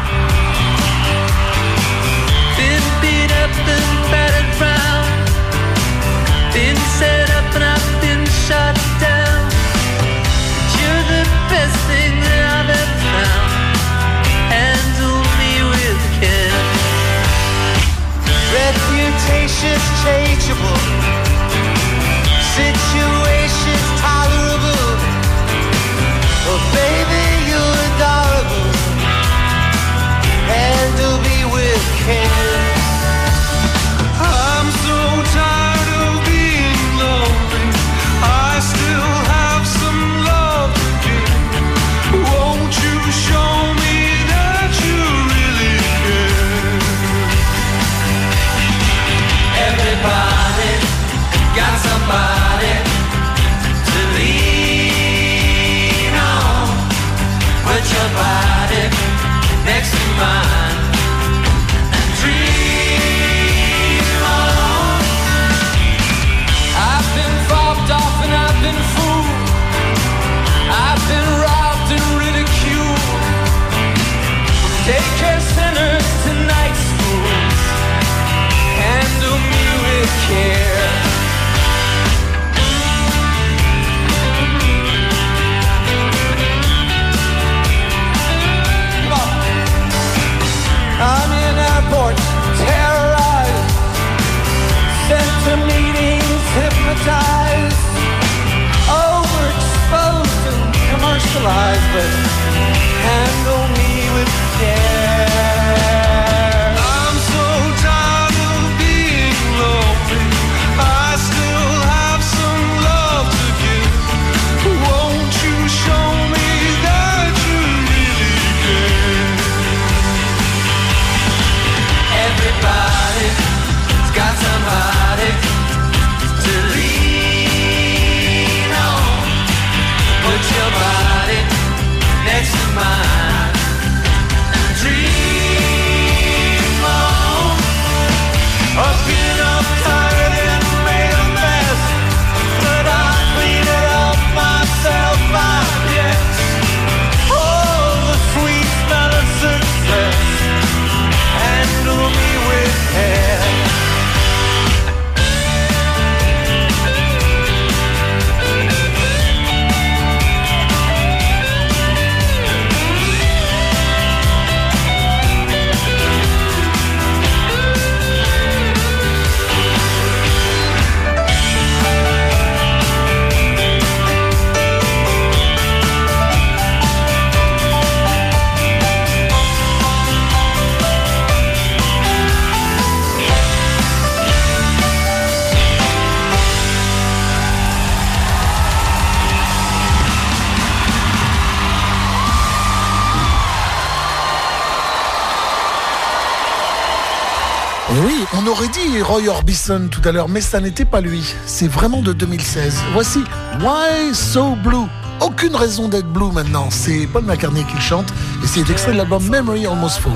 Roy 199.17 199.29
Orbison 199.29 199.87
tout 199.89 200.01
à 200.07 200.11
l'heure, 200.11 200.29
mais 200.29 200.41
ça 200.41 200.59
n'était 200.59 200.85
pas 200.85 201.01
lui. 201.01 201.23
C'est 201.47 201.67
vraiment 201.67 202.03
de 202.03 202.13
2016. 202.13 202.75
Voici 202.93 203.23
Why 203.61 204.13
So 204.13 204.55
Blue. 204.63 204.85
Aucune 205.21 205.55
raison 205.55 205.87
d'être 205.87 206.07
blue 206.07 206.31
maintenant. 206.31 206.67
C'est 206.69 207.07
Paul 207.11 207.23
McCartney 207.23 207.63
qui 207.63 207.73
le 207.73 207.81
chante 207.81 208.13
et 208.43 208.47
c'est 208.47 208.69
extrait 208.69 208.91
de 208.91 208.97
l'album 208.97 209.27
Memory 209.27 209.65
Almost 209.65 209.97
Full. 210.01 210.11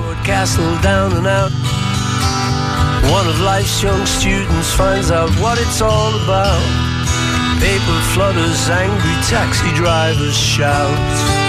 One 3.11 3.27
of 3.27 3.41
life's 3.41 3.81
young 3.81 4.05
students 4.05 4.71
finds 4.75 5.09
out 5.09 5.31
what 5.41 5.57
it's 5.57 5.81
all 5.81 6.13
about. 6.23 6.61
Paper 7.59 8.01
flutters, 8.13 8.69
angry 8.69 9.15
taxi 9.27 9.73
drivers 9.73 10.37
shout. 10.37 11.40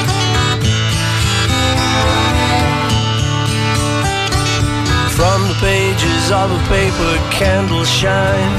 The 5.53 5.61
pages 5.61 6.31
of 6.31 6.51
a 6.51 6.61
paper 6.69 7.13
candle 7.31 7.85
shine. 7.85 8.55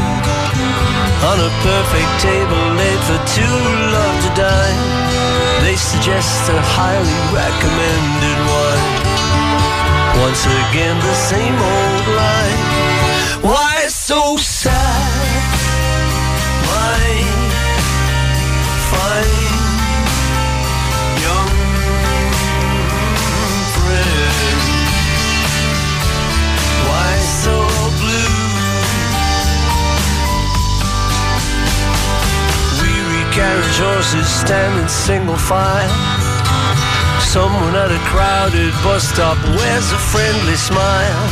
On 1.30 1.38
a 1.40 1.52
perfect 1.65 2.11
table 2.22 2.64
laid 2.78 2.99
for 3.07 3.20
two 3.34 3.57
love 3.95 4.15
to 4.26 4.32
dine. 4.38 4.82
They 5.64 5.76
suggest 5.76 6.49
a 6.49 6.60
highly 6.61 7.20
recommended 7.34 8.38
wine. 8.49 8.94
Once 10.22 10.45
again 10.45 10.98
the 10.99 11.15
same 11.15 11.56
old 11.56 12.07
line 12.18 12.23
horses 34.04 34.28
standing 34.28 34.88
single 34.88 35.38
file. 35.38 35.90
Someone 37.22 37.76
at 37.76 37.92
a 37.92 38.02
crowded 38.12 38.74
bus 38.84 39.04
stop 39.08 39.38
wears 39.56 39.92
a 39.92 40.02
friendly 40.12 40.56
smile, 40.56 41.26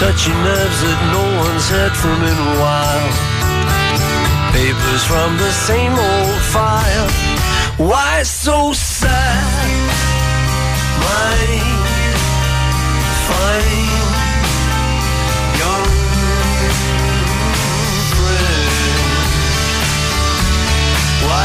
touching 0.00 0.34
nerves 0.42 0.80
that 0.82 1.00
no 1.14 1.24
one's 1.44 1.68
heard 1.70 1.94
from 1.94 2.18
in 2.32 2.38
a 2.50 2.54
while. 2.62 3.08
Papers 4.50 5.04
from 5.06 5.36
the 5.38 5.52
same 5.52 5.92
old 5.92 6.42
file. 6.54 7.08
Why 7.78 8.22
so 8.24 8.72
sad? 8.72 9.78
My 11.06 11.38
fine 13.28 14.17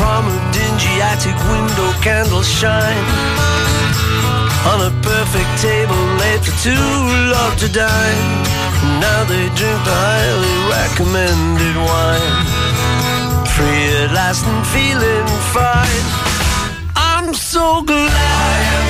From 0.00 0.24
a 0.32 0.38
dingy 0.50 0.96
attic 1.12 1.36
window, 1.52 1.92
candles 2.00 2.48
shine 2.48 3.04
on 4.72 4.80
a 4.88 4.92
perfect 5.02 5.52
table 5.60 6.02
laid 6.20 6.40
for 6.40 6.56
two 6.64 6.88
love 7.34 7.54
to 7.58 7.68
dine. 7.68 8.28
Now 9.04 9.24
they 9.24 9.44
drink 9.60 9.80
the 9.88 9.96
highly 10.08 10.56
recommended 10.72 11.76
wine. 11.76 12.36
Free 13.52 13.86
at 14.00 14.12
last 14.12 14.46
and 14.46 14.66
feeling 14.72 15.26
fine. 15.52 16.06
I'm 16.96 17.34
so 17.34 17.82
glad. 17.82 18.89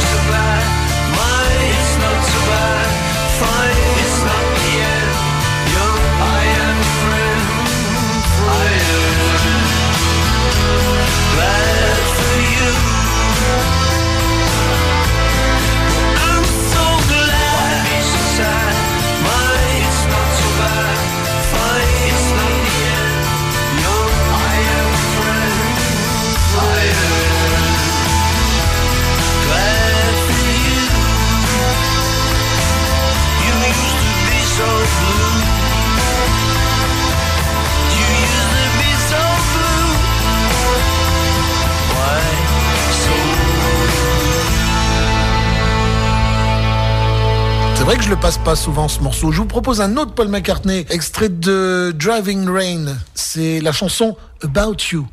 Vrai 47.90 47.98
que 47.98 48.04
je 48.04 48.10
le 48.10 48.20
passe 48.20 48.38
pas 48.38 48.54
souvent 48.54 48.86
ce 48.86 49.00
morceau. 49.00 49.32
Je 49.32 49.38
vous 49.38 49.46
propose 49.46 49.80
un 49.80 49.96
autre 49.96 50.14
Paul 50.14 50.28
McCartney, 50.28 50.86
extrait 50.90 51.28
de 51.28 51.92
Driving 51.96 52.48
Rain. 52.48 52.96
C'est 53.14 53.60
la 53.60 53.72
chanson 53.72 54.16
About 54.44 54.76
You. 54.92 55.08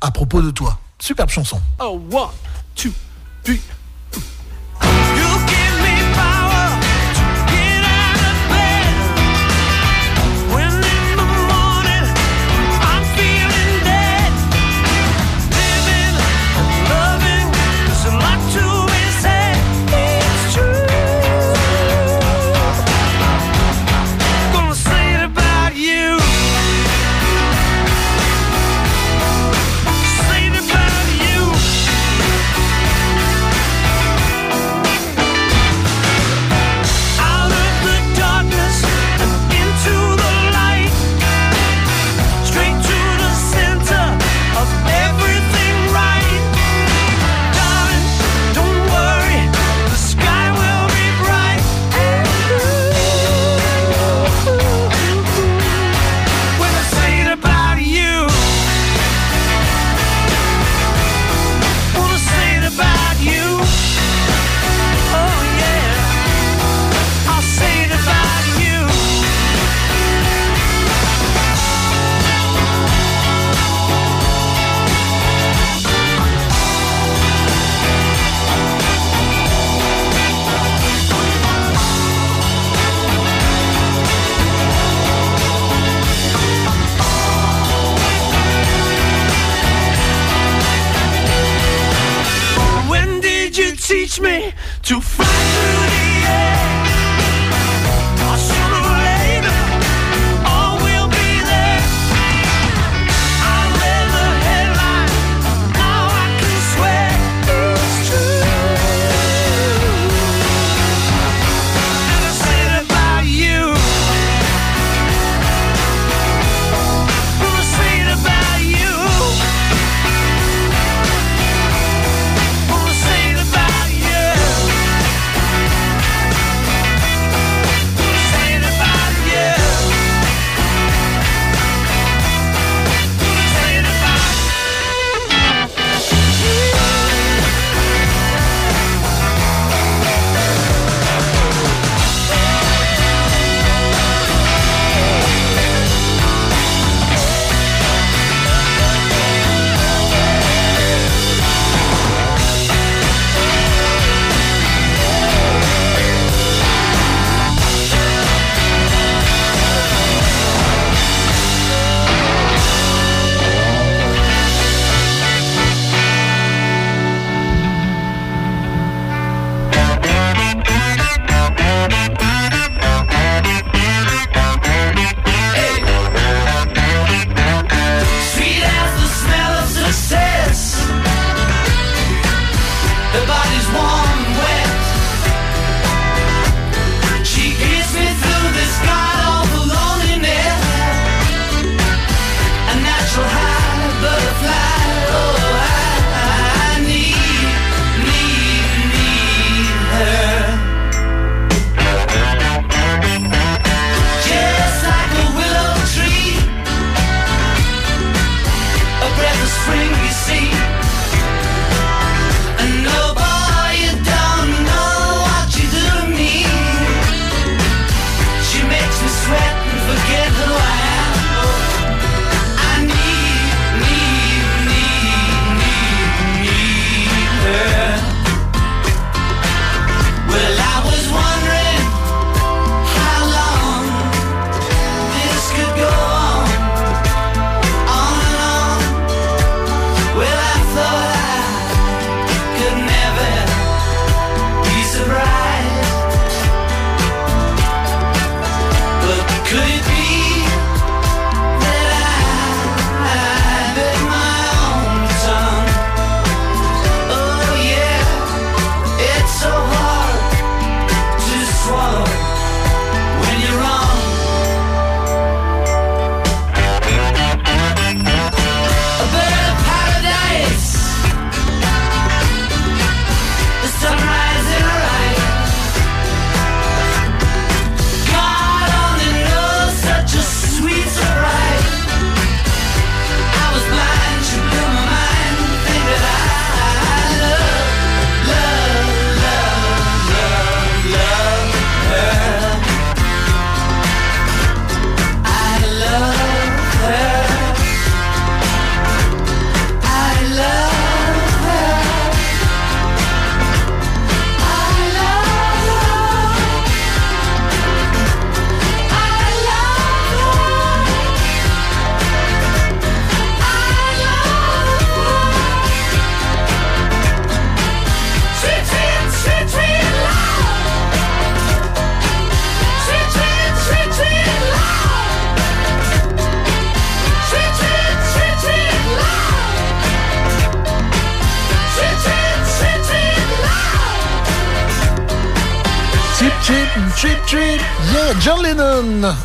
À 0.00 0.10
propos 0.10 0.42
de 0.42 0.50
toi. 0.50 0.76
Superbe 0.98 1.30
chanson. 1.30 1.60
Oh, 1.78 2.00
one, 2.10 2.30
two, 2.74 2.90
three. 3.44 3.60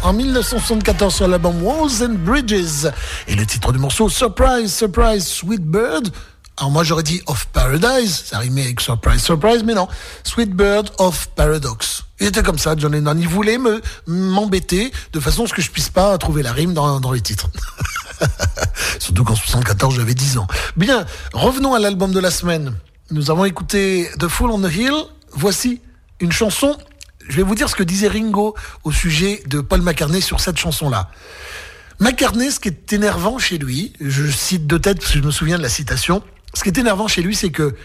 En 0.05 0.13
1974 0.13 1.15
sur 1.15 1.27
l'album 1.27 1.63
Walls 1.63 2.03
and 2.03 2.15
Bridges. 2.23 2.91
Et 3.27 3.35
le 3.35 3.43
titre 3.43 3.71
du 3.71 3.79
morceau 3.79 4.07
Surprise, 4.07 4.71
Surprise, 4.71 5.25
Sweet 5.25 5.63
Bird. 5.63 6.09
Alors 6.57 6.69
moi 6.69 6.83
j'aurais 6.83 7.03
dit 7.03 7.21
Of 7.25 7.47
Paradise, 7.47 8.25
ça 8.25 8.37
rimait 8.37 8.65
avec 8.65 8.81
Surprise, 8.81 9.21
Surprise, 9.23 9.63
mais 9.63 9.73
non. 9.73 9.87
Sweet 10.23 10.51
Bird 10.51 10.91
of 10.99 11.27
Paradox. 11.35 12.03
Il 12.19 12.27
était 12.27 12.43
comme 12.43 12.59
ça, 12.59 12.75
John 12.77 12.91
Lennon. 12.91 13.17
Il 13.17 13.27
voulait 13.27 13.57
me 13.57 13.81
m'embêter 14.05 14.91
de 15.11 15.19
façon 15.19 15.45
à 15.45 15.47
ce 15.47 15.53
que 15.53 15.63
je 15.63 15.71
puisse 15.71 15.89
pas 15.89 16.15
trouver 16.19 16.43
la 16.43 16.53
rime 16.53 16.75
dans, 16.75 16.99
dans 16.99 17.11
les 17.11 17.21
titres. 17.21 17.49
Surtout 18.99 19.23
qu'en 19.23 19.35
74 19.35 19.95
j'avais 19.95 20.13
10 20.13 20.37
ans. 20.37 20.47
Bien, 20.77 21.05
revenons 21.33 21.73
à 21.73 21.79
l'album 21.79 22.11
de 22.11 22.19
la 22.19 22.29
semaine. 22.29 22.75
Nous 23.09 23.31
avons 23.31 23.45
écouté 23.45 24.11
The 24.19 24.27
Fool 24.27 24.51
on 24.51 24.61
the 24.61 24.71
Hill. 24.71 24.93
Voici 25.31 25.81
une 26.19 26.31
chanson. 26.31 26.77
Je 27.27 27.35
vais 27.37 27.43
vous 27.43 27.55
dire 27.55 27.69
ce 27.69 27.75
que 27.75 27.83
disait 27.83 28.07
Ringo 28.07 28.55
au 28.83 28.91
sujet 28.91 29.41
de 29.47 29.61
Paul 29.61 29.81
McCartney 29.81 30.21
sur 30.21 30.39
cette 30.39 30.57
chanson-là. 30.57 31.09
McCartney, 31.99 32.51
ce 32.51 32.59
qui 32.59 32.67
est 32.69 32.93
énervant 32.93 33.39
chez 33.39 33.57
lui, 33.57 33.93
je 34.01 34.29
cite 34.29 34.67
de 34.67 34.77
tête 34.77 34.99
parce 34.99 35.11
que 35.13 35.19
je 35.19 35.23
me 35.23 35.31
souviens 35.31 35.57
de 35.57 35.63
la 35.63 35.69
citation, 35.69 36.21
ce 36.53 36.63
qui 36.63 36.69
est 36.69 36.77
énervant 36.77 37.07
chez 37.07 37.21
lui, 37.21 37.35
c'est 37.35 37.51
que 37.51 37.75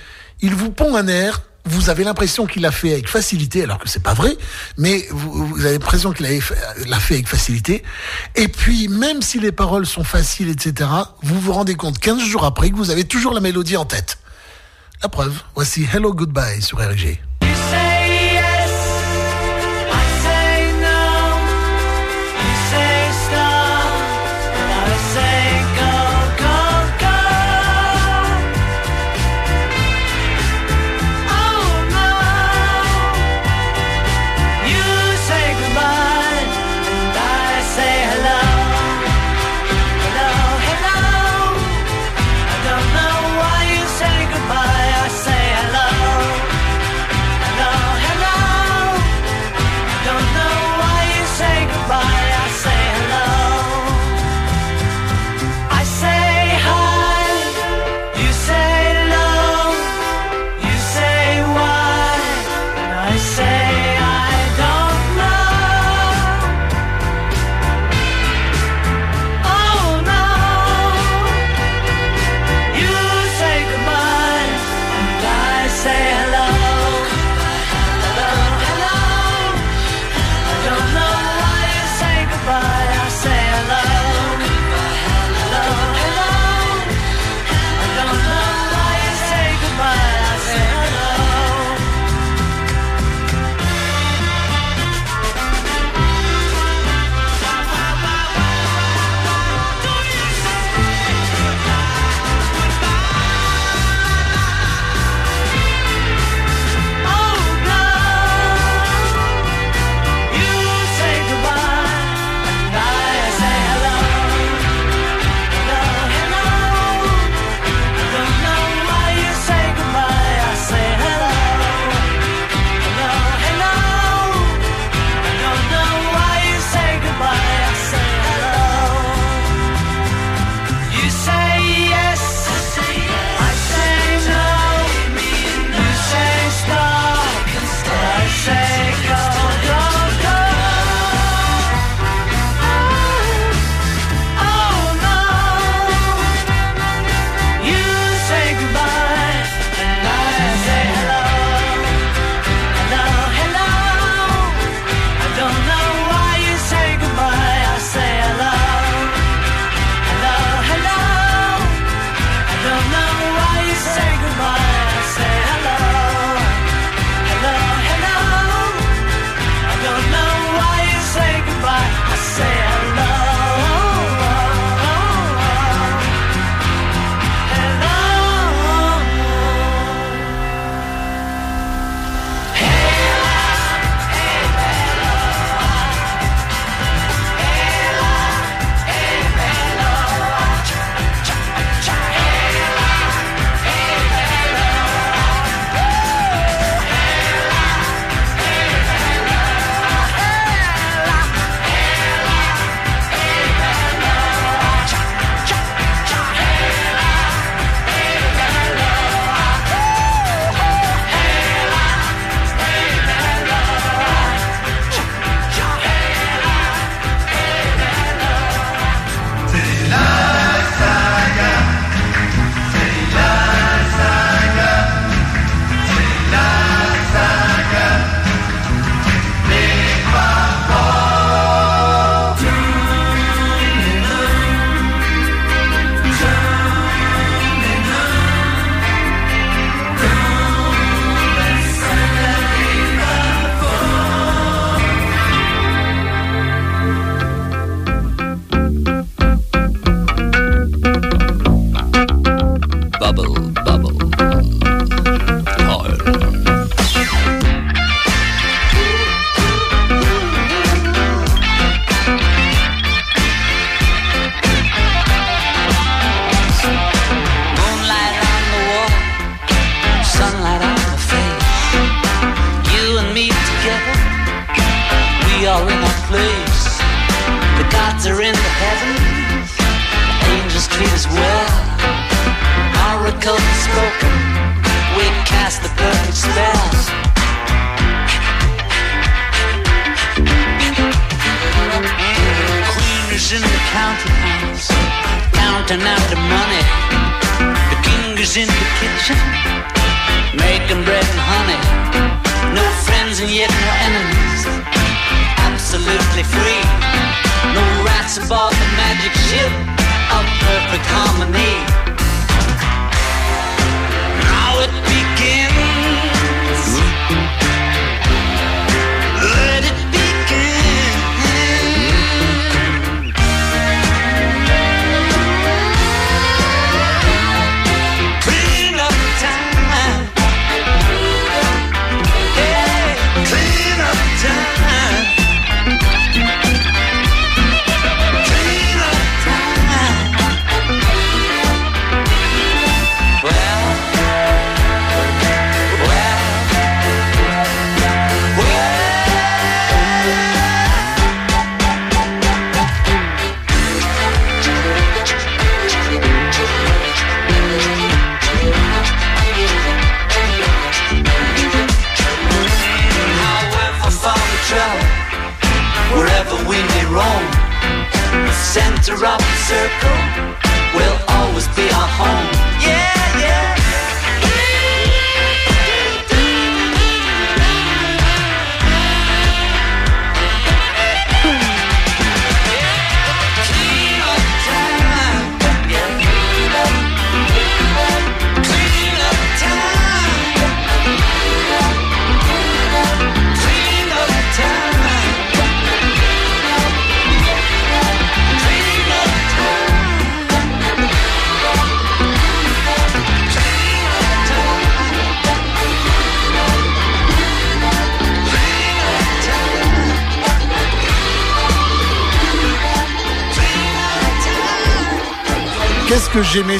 il 0.40 0.54
vous 0.54 0.70
pond 0.70 0.96
un 0.96 1.06
air, 1.06 1.42
vous 1.66 1.90
avez 1.90 2.02
l'impression 2.04 2.46
qu'il 2.46 2.62
l'a 2.62 2.72
fait 2.72 2.92
avec 2.92 3.08
facilité, 3.08 3.62
alors 3.62 3.78
que 3.78 3.88
c'est 3.88 4.02
pas 4.02 4.14
vrai, 4.14 4.36
mais 4.78 5.06
vous, 5.10 5.46
vous 5.46 5.60
avez 5.64 5.72
l'impression 5.74 6.12
qu'il 6.12 6.26
l'a 6.26 6.40
fait- 6.40 7.14
avec 7.14 7.28
facilité. 7.28 7.82
Et 8.34 8.48
puis, 8.48 8.88
même 8.88 9.20
si 9.22 9.38
les 9.38 9.52
paroles 9.52 9.86
sont 9.86 10.02
faciles, 10.04 10.48
etc., 10.48 10.90
vous 11.22 11.38
vous 11.38 11.52
rendez 11.52 11.74
compte 11.74 11.98
15 11.98 12.22
jours 12.22 12.44
après 12.44 12.70
que 12.70 12.76
vous 12.76 12.90
avez 12.90 13.04
toujours 13.04 13.34
la 13.34 13.40
mélodie 13.40 13.76
en 13.76 13.84
tête. 13.84 14.18
La 15.02 15.08
preuve, 15.08 15.34
voici 15.54 15.86
Hello 15.92 16.12
Goodbye 16.14 16.62
sur 16.62 16.78
RG. 16.78 17.20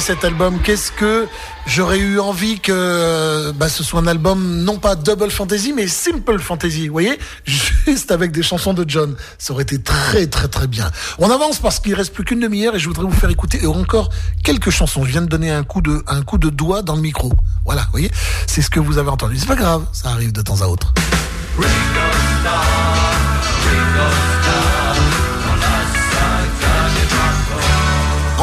Cet 0.01 0.25
album 0.25 0.59
Qu'est-ce 0.63 0.91
que 0.91 1.27
j'aurais 1.67 1.99
eu 1.99 2.19
envie 2.19 2.59
que 2.59 3.51
bah, 3.51 3.69
ce 3.69 3.83
soit 3.83 3.99
un 3.99 4.07
album 4.07 4.63
non 4.63 4.77
pas 4.79 4.95
double 4.95 5.29
fantasy 5.29 5.73
mais 5.73 5.87
simple 5.87 6.39
fantasy, 6.39 6.87
vous 6.87 6.93
voyez 6.93 7.17
Juste 7.45 8.11
avec 8.11 8.31
des 8.31 8.41
chansons 8.41 8.73
de 8.73 8.83
John. 8.87 9.15
Ça 9.37 9.53
aurait 9.53 9.63
été 9.63 9.81
très 9.81 10.27
très 10.27 10.47
très 10.47 10.67
bien. 10.67 10.91
On 11.19 11.29
avance 11.29 11.59
parce 11.59 11.79
qu'il 11.79 11.93
reste 11.93 12.13
plus 12.13 12.23
qu'une 12.23 12.39
demi-heure 12.39 12.75
et 12.75 12.79
je 12.79 12.87
voudrais 12.87 13.05
vous 13.05 13.11
faire 13.11 13.29
écouter 13.29 13.65
encore 13.67 14.09
quelques 14.43 14.71
chansons. 14.71 15.05
Je 15.05 15.11
viens 15.11 15.21
de 15.21 15.27
donner 15.27 15.51
un 15.51 15.63
coup 15.63 15.81
de 15.81 16.03
un 16.07 16.23
coup 16.23 16.37
de 16.37 16.49
doigt 16.49 16.81
dans 16.81 16.95
le 16.95 17.01
micro. 17.01 17.31
Voilà, 17.65 17.83
vous 17.83 17.91
voyez 17.91 18.11
C'est 18.47 18.61
ce 18.61 18.69
que 18.69 18.79
vous 18.79 18.97
avez 18.97 19.09
entendu. 19.09 19.37
C'est 19.37 19.47
pas 19.47 19.55
grave, 19.55 19.85
ça 19.93 20.09
arrive 20.09 20.31
de 20.31 20.41
temps 20.41 20.61
à 20.61 20.65
autre. 20.65 20.93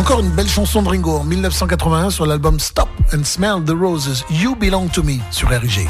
Encore 0.09 0.25
une 0.25 0.31
belle 0.31 0.49
chanson 0.49 0.83
de 0.83 0.89
Ringo 0.89 1.19
en 1.19 1.25
1981 1.25 2.09
sur 2.09 2.25
l'album 2.25 2.59
Stop 2.59 2.89
and 3.13 3.25
Smell 3.25 3.63
the 3.67 3.75
Roses, 3.79 4.25
You 4.31 4.57
Belong 4.57 4.89
to 4.89 5.03
Me 5.03 5.19
sur 5.31 5.51
isle. 5.51 5.89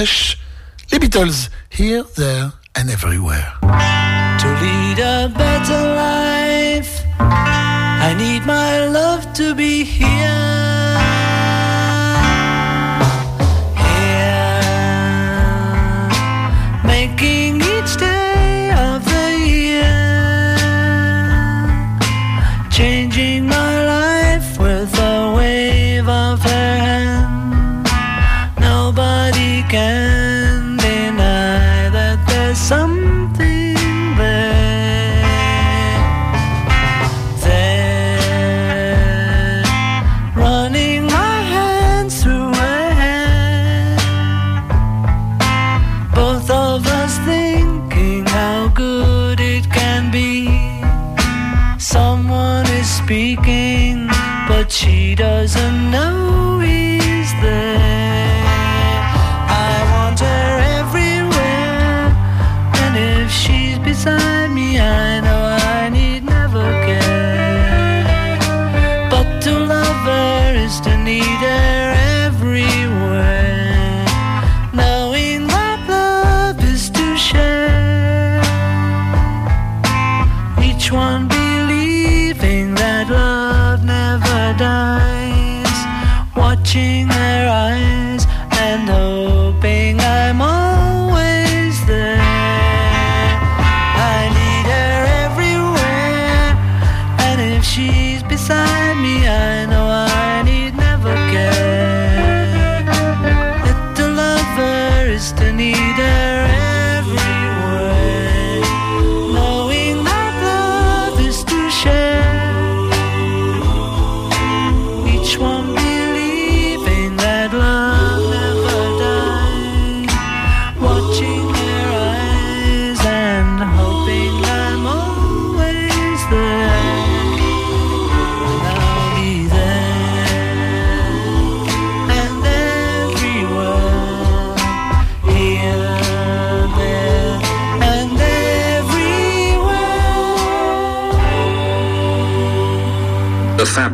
Dépêche. 0.00 0.38
Les 0.92 0.98
Beatles, 0.98 1.50
Here, 1.78 2.04
There 2.16 2.52
and 2.74 2.88
Everywhere. 2.88 3.52
To 3.60 4.48
lead 4.62 4.98
a 4.98 5.28
better 5.28 5.94
life, 5.94 7.04
I 7.18 8.14
need 8.16 8.46
my 8.46 8.86
love 8.86 9.30
to 9.34 9.54
be 9.54 9.84
here. 9.84 10.19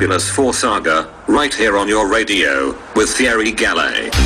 Fabulous 0.07 0.31
4 0.31 0.55
Saga, 0.55 1.13
right 1.27 1.53
here 1.53 1.77
on 1.77 1.89
your 1.89 2.09
radio, 2.09 2.79
with 2.95 3.09
Thierry 3.09 3.51
Gallet. 3.51 4.26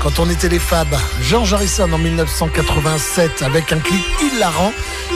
quand 0.00 0.18
on 0.18 0.28
était 0.28 0.48
les 0.48 0.58
Fab, 0.58 0.88
George 1.22 1.54
Harrison 1.54 1.90
en 1.90 1.98
1987 1.98 3.42
avec 3.42 3.72
un 3.72 3.78
clip 3.78 4.02
hilarant 4.20 4.70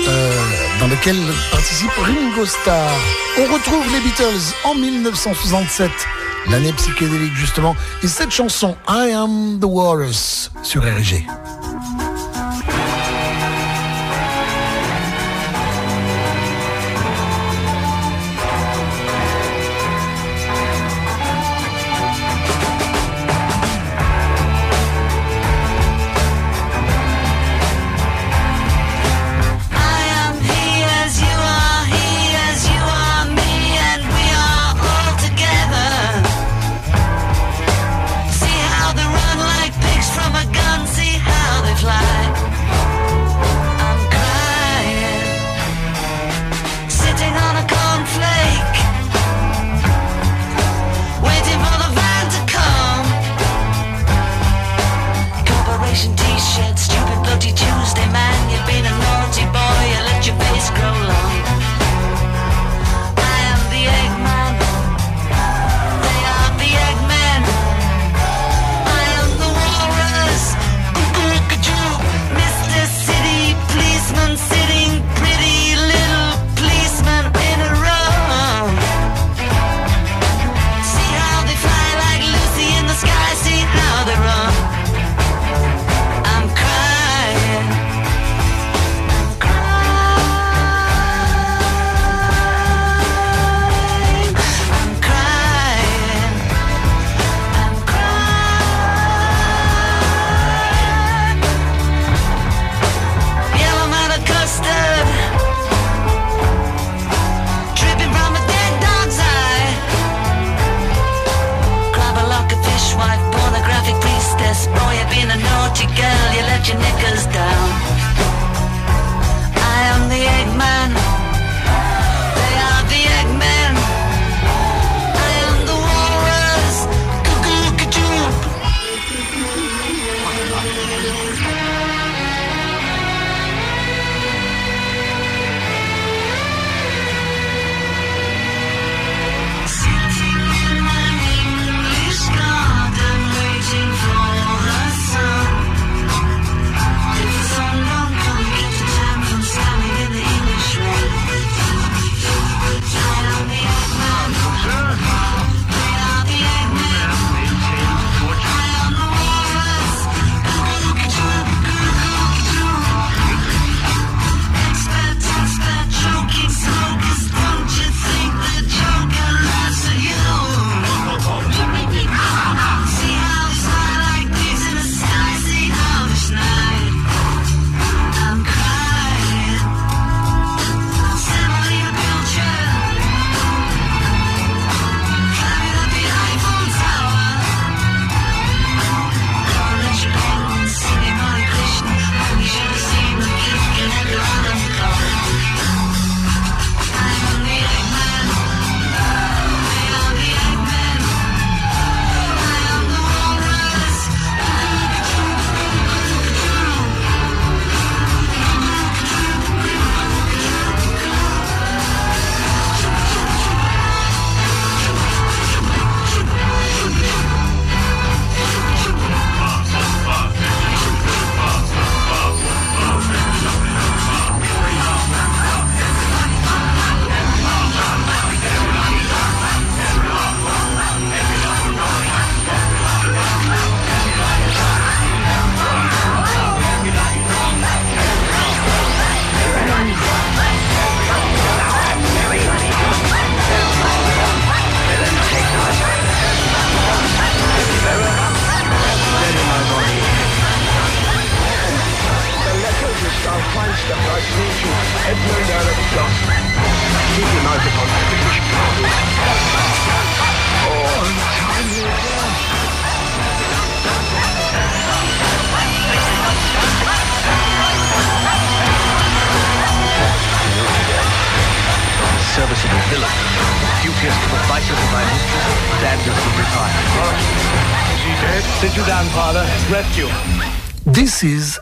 euh, 0.08 0.32
dans 0.80 0.86
lequel 0.86 1.16
participe 1.50 1.90
Ringo 1.98 2.46
Starr. 2.46 2.90
On 3.38 3.52
retrouve 3.52 3.84
les 3.92 4.00
Beatles 4.00 4.54
en 4.64 4.74
1967, 4.74 5.90
l'année 6.48 6.72
psychédélique 6.72 7.34
justement, 7.34 7.76
et 8.02 8.08
cette 8.08 8.30
chanson 8.30 8.76
I 8.88 9.12
Am 9.12 9.58
the 9.60 9.66
Walrus 9.66 10.50
sur 10.62 10.82
RG. 10.82 11.26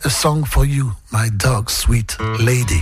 a 0.05 0.11
song 0.11 0.45
for 0.45 0.65
you, 0.65 0.93
my 1.13 1.29
dog, 1.37 1.71
sweet 1.71 2.17
lady. 2.41 2.81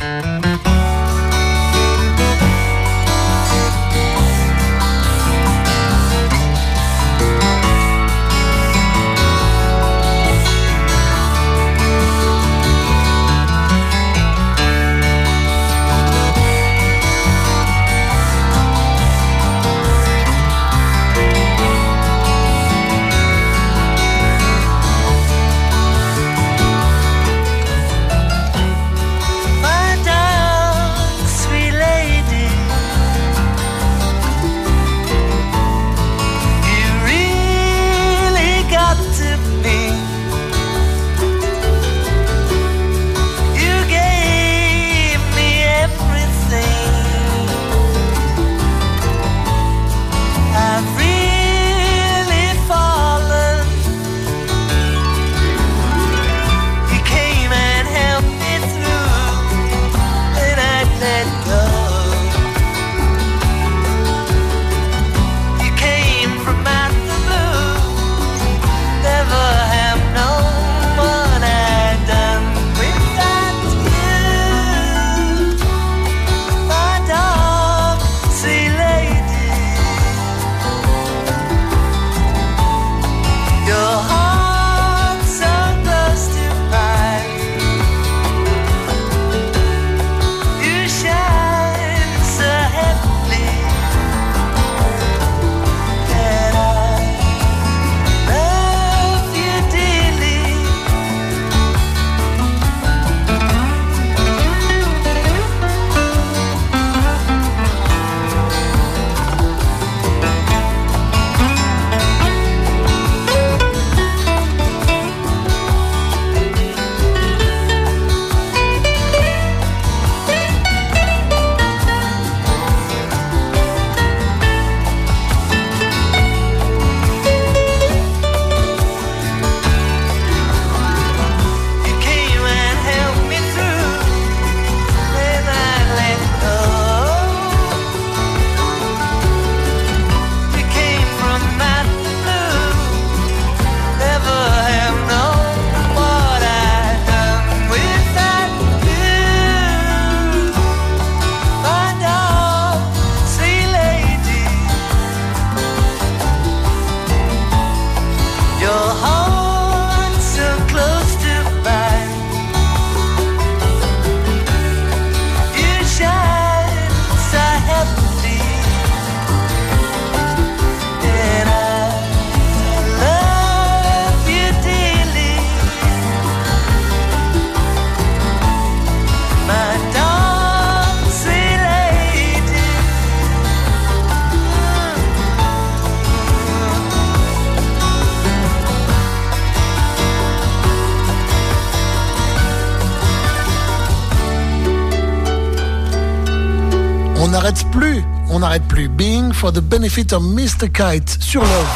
Plus, 197.71 198.03
on 198.31 198.41
n'arrête 198.41 198.67
plus. 198.69 198.89
Being 198.89 199.33
for 199.33 199.53
the 199.53 199.61
benefit 199.61 200.13
of 200.13 200.23
Mr. 200.23 200.69
Kite 200.69 201.19
sur 201.21 201.43
Love. 201.43 201.67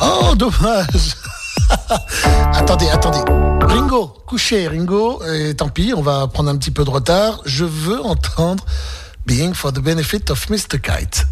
Oh, 0.00 0.34
dommage. 0.34 1.16
attendez, 2.54 2.88
attendez. 2.90 3.22
Ringo, 3.62 4.14
couché, 4.26 4.68
Ringo. 4.68 5.22
Et 5.24 5.54
tant 5.54 5.68
pis, 5.68 5.92
on 5.94 6.02
va 6.02 6.26
prendre 6.28 6.50
un 6.50 6.56
petit 6.56 6.70
peu 6.70 6.84
de 6.84 6.90
retard. 6.90 7.40
Je 7.44 7.64
veux 7.64 8.00
entendre 8.00 8.64
Being 9.26 9.54
for 9.54 9.72
the 9.72 9.80
benefit 9.80 10.30
of 10.30 10.48
Mr. 10.48 10.80
Kite. 10.80 11.26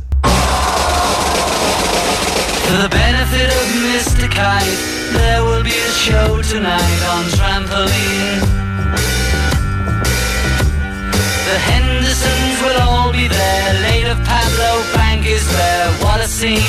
There 5.13 5.45
will 5.45 5.63
be 5.63 5.71
a 5.71 5.93
show 5.93 6.43
tonight 6.43 7.03
on 7.09 7.25
trampoline. 7.31 8.67
Bank 14.95 15.27
is 15.27 15.47
there. 15.57 15.89
What 16.05 16.21
a 16.21 16.29
scene! 16.29 16.61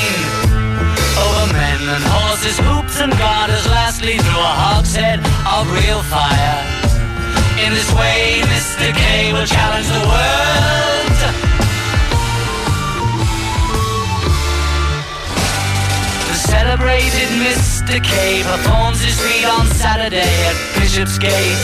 Over 1.18 1.52
men 1.52 1.80
and 1.94 2.04
horses, 2.04 2.58
hoops 2.58 3.00
and 3.00 3.12
garters. 3.18 3.66
Lastly, 3.66 4.18
through 4.18 4.40
a 4.40 4.54
hogshead 4.64 5.20
of 5.46 5.70
real 5.70 6.02
fire. 6.02 6.58
In 7.64 7.74
this 7.74 7.90
way, 7.92 8.40
Mr. 8.54 8.94
K 8.94 9.32
will 9.32 9.46
challenge 9.46 9.88
the 9.88 10.04
world. 10.06 11.18
The 16.28 16.34
celebrated 16.34 17.30
Mr. 17.42 18.02
K 18.02 18.42
performs 18.44 19.02
his 19.02 19.18
feat 19.20 19.44
on 19.44 19.66
Saturday 19.66 20.34
at 20.46 20.56
Bishopsgate. 20.78 21.58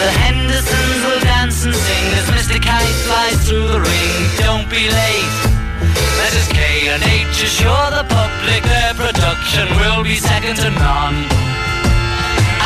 The 0.00 0.10
Hendersons 0.24 1.01
and 1.64 1.74
sing 1.74 2.06
as 2.18 2.26
Mr. 2.30 2.60
Kite 2.60 2.96
flies 3.06 3.48
through 3.48 3.68
the 3.68 3.80
ring. 3.80 4.20
Don't 4.38 4.68
be 4.68 4.90
late. 4.90 5.34
Letters 6.18 6.48
K 6.48 6.88
and 6.88 7.02
H 7.02 7.42
assure 7.42 7.90
the 7.90 8.04
public 8.08 8.62
their 8.64 8.94
production 8.94 9.68
will 9.78 10.02
be 10.02 10.16
second 10.16 10.56
to 10.56 10.70
none. 10.70 11.14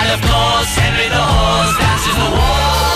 And 0.01 0.09
of 0.17 0.21
course, 0.23 0.73
Henry 0.81 1.09
the 1.09 1.21
Horse 1.21 1.77
dances 1.79 2.17
the 2.17 2.31
waltz. 2.37 2.96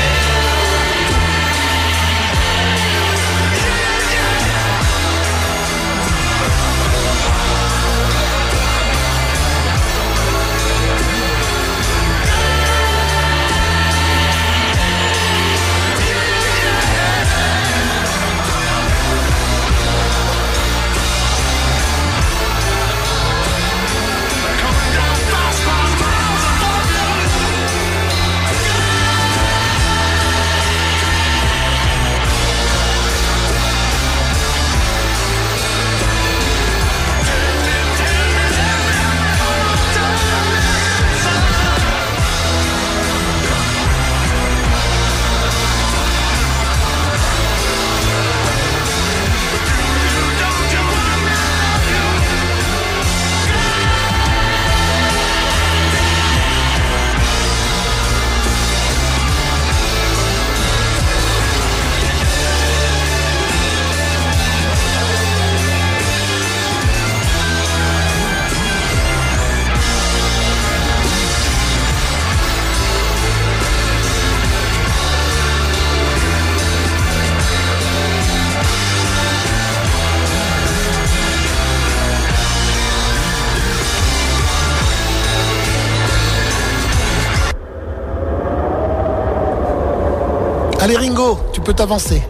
Tu 91.61 91.65
peux 91.65 91.73
t'avancer. 91.73 92.23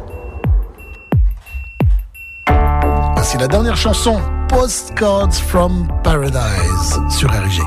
Voici 3.15 3.37
la 3.37 3.47
dernière 3.47 3.77
chanson, 3.77 4.19
Postcards 4.49 5.33
from 5.33 5.87
Paradise, 6.03 6.99
sur 7.09 7.29
RG. 7.29 7.61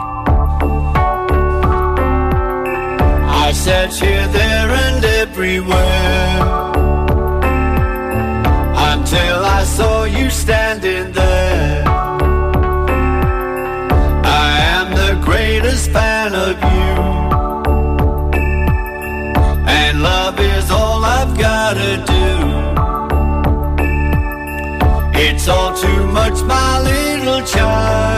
I 3.46 3.52
searched 3.52 4.00
here, 4.02 4.26
there, 4.32 4.70
and 4.70 5.04
everywhere 5.04 5.74
until 8.92 9.44
I 9.44 9.64
saw 9.64 10.04
you 10.04 10.28
standing 10.28 11.12
there. 11.12 11.93
It's 25.46 25.50
all 25.50 25.76
too 25.76 26.06
much, 26.06 26.42
my 26.44 26.80
little 26.80 27.42
child. 27.46 28.13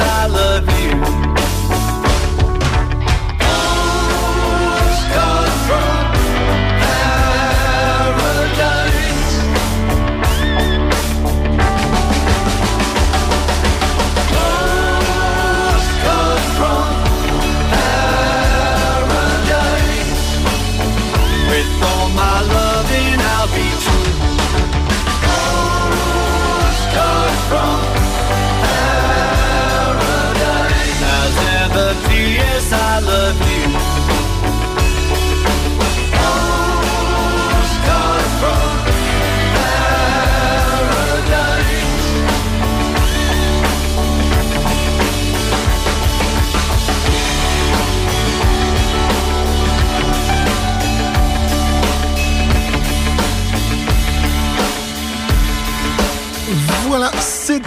I 0.00 0.26
love 0.26 1.26
you. 1.26 1.31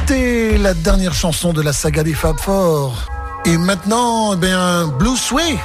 C'était 0.07 0.59
la 0.59 0.75
dernière 0.75 1.15
chanson 1.15 1.51
de 1.51 1.63
la 1.63 1.73
saga 1.73 2.03
des 2.03 2.13
Fab 2.13 2.39
Four. 2.39 2.93
Et 3.43 3.57
maintenant, 3.57 4.33
eh 4.33 4.35
bien, 4.35 4.85
Blue 4.85 5.17
Sway. 5.17 5.57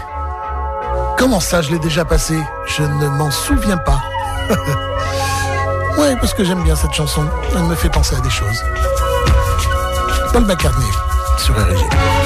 Comment 1.19 1.41
ça, 1.41 1.61
je 1.61 1.71
l'ai 1.71 1.79
déjà 1.79 2.07
passé? 2.07 2.39
Je 2.67 2.83
ne 2.83 3.09
m'en 3.19 3.31
souviens 3.31 3.77
pas. 3.77 4.01
ouais, 5.99 6.17
parce 6.17 6.33
que 6.33 6.43
j'aime 6.43 6.63
bien 6.63 6.75
cette 6.75 6.95
chanson. 6.95 7.23
Elle 7.55 7.65
me 7.65 7.75
fait 7.75 7.91
penser 7.91 8.17
à 8.17 8.21
des 8.21 8.31
choses. 8.31 8.65
Paul 10.33 10.47
McCartney 10.47 10.91
sur 11.37 11.55
RG. 11.55 12.20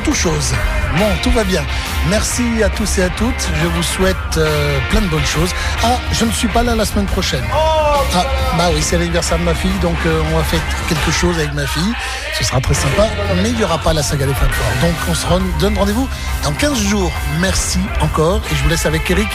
Tout 0.00 0.14
chose. 0.14 0.52
Bon, 0.96 1.06
tout 1.22 1.30
va 1.30 1.44
bien. 1.44 1.62
Merci 2.08 2.62
à 2.64 2.70
tous 2.70 2.98
et 2.98 3.02
à 3.04 3.10
toutes. 3.10 3.48
Je 3.62 3.66
vous 3.68 3.82
souhaite 3.82 4.16
euh, 4.36 4.78
plein 4.90 5.00
de 5.02 5.06
bonnes 5.06 5.24
choses. 5.24 5.50
Ah, 5.84 5.98
je 6.12 6.24
ne 6.24 6.32
suis 6.32 6.48
pas 6.48 6.62
là 6.62 6.74
la 6.74 6.84
semaine 6.84 7.04
prochaine. 7.06 7.44
Ah, 7.52 8.24
bah 8.56 8.70
oui, 8.74 8.80
c'est 8.82 8.98
l'anniversaire 8.98 9.38
de 9.38 9.44
ma 9.44 9.54
fille, 9.54 9.78
donc 9.80 9.96
euh, 10.06 10.22
on 10.32 10.38
va 10.38 10.42
faire 10.42 10.60
quelque 10.88 11.12
chose 11.12 11.38
avec 11.38 11.52
ma 11.52 11.66
fille. 11.66 11.92
Ce 12.36 12.42
sera 12.42 12.60
très 12.60 12.74
sympa, 12.74 13.06
mais 13.42 13.50
il 13.50 13.56
n'y 13.56 13.64
aura 13.64 13.78
pas 13.78 13.92
la 13.92 14.02
saga 14.02 14.26
des 14.26 14.34
Four. 14.34 14.48
Donc 14.80 14.94
on 15.08 15.14
se 15.14 15.26
donne 15.60 15.78
rendez-vous 15.78 16.08
dans 16.42 16.52
15 16.52 16.80
jours. 16.80 17.12
Merci 17.38 17.78
encore, 18.00 18.40
et 18.50 18.56
je 18.56 18.62
vous 18.62 18.70
laisse 18.70 18.86
avec 18.86 19.08
Eric. 19.08 19.28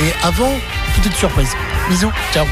Et 0.00 0.12
avant, 0.26 0.52
petite 0.96 1.16
surprise. 1.16 1.50
Bisous, 1.90 2.12
ciao. 2.32 2.46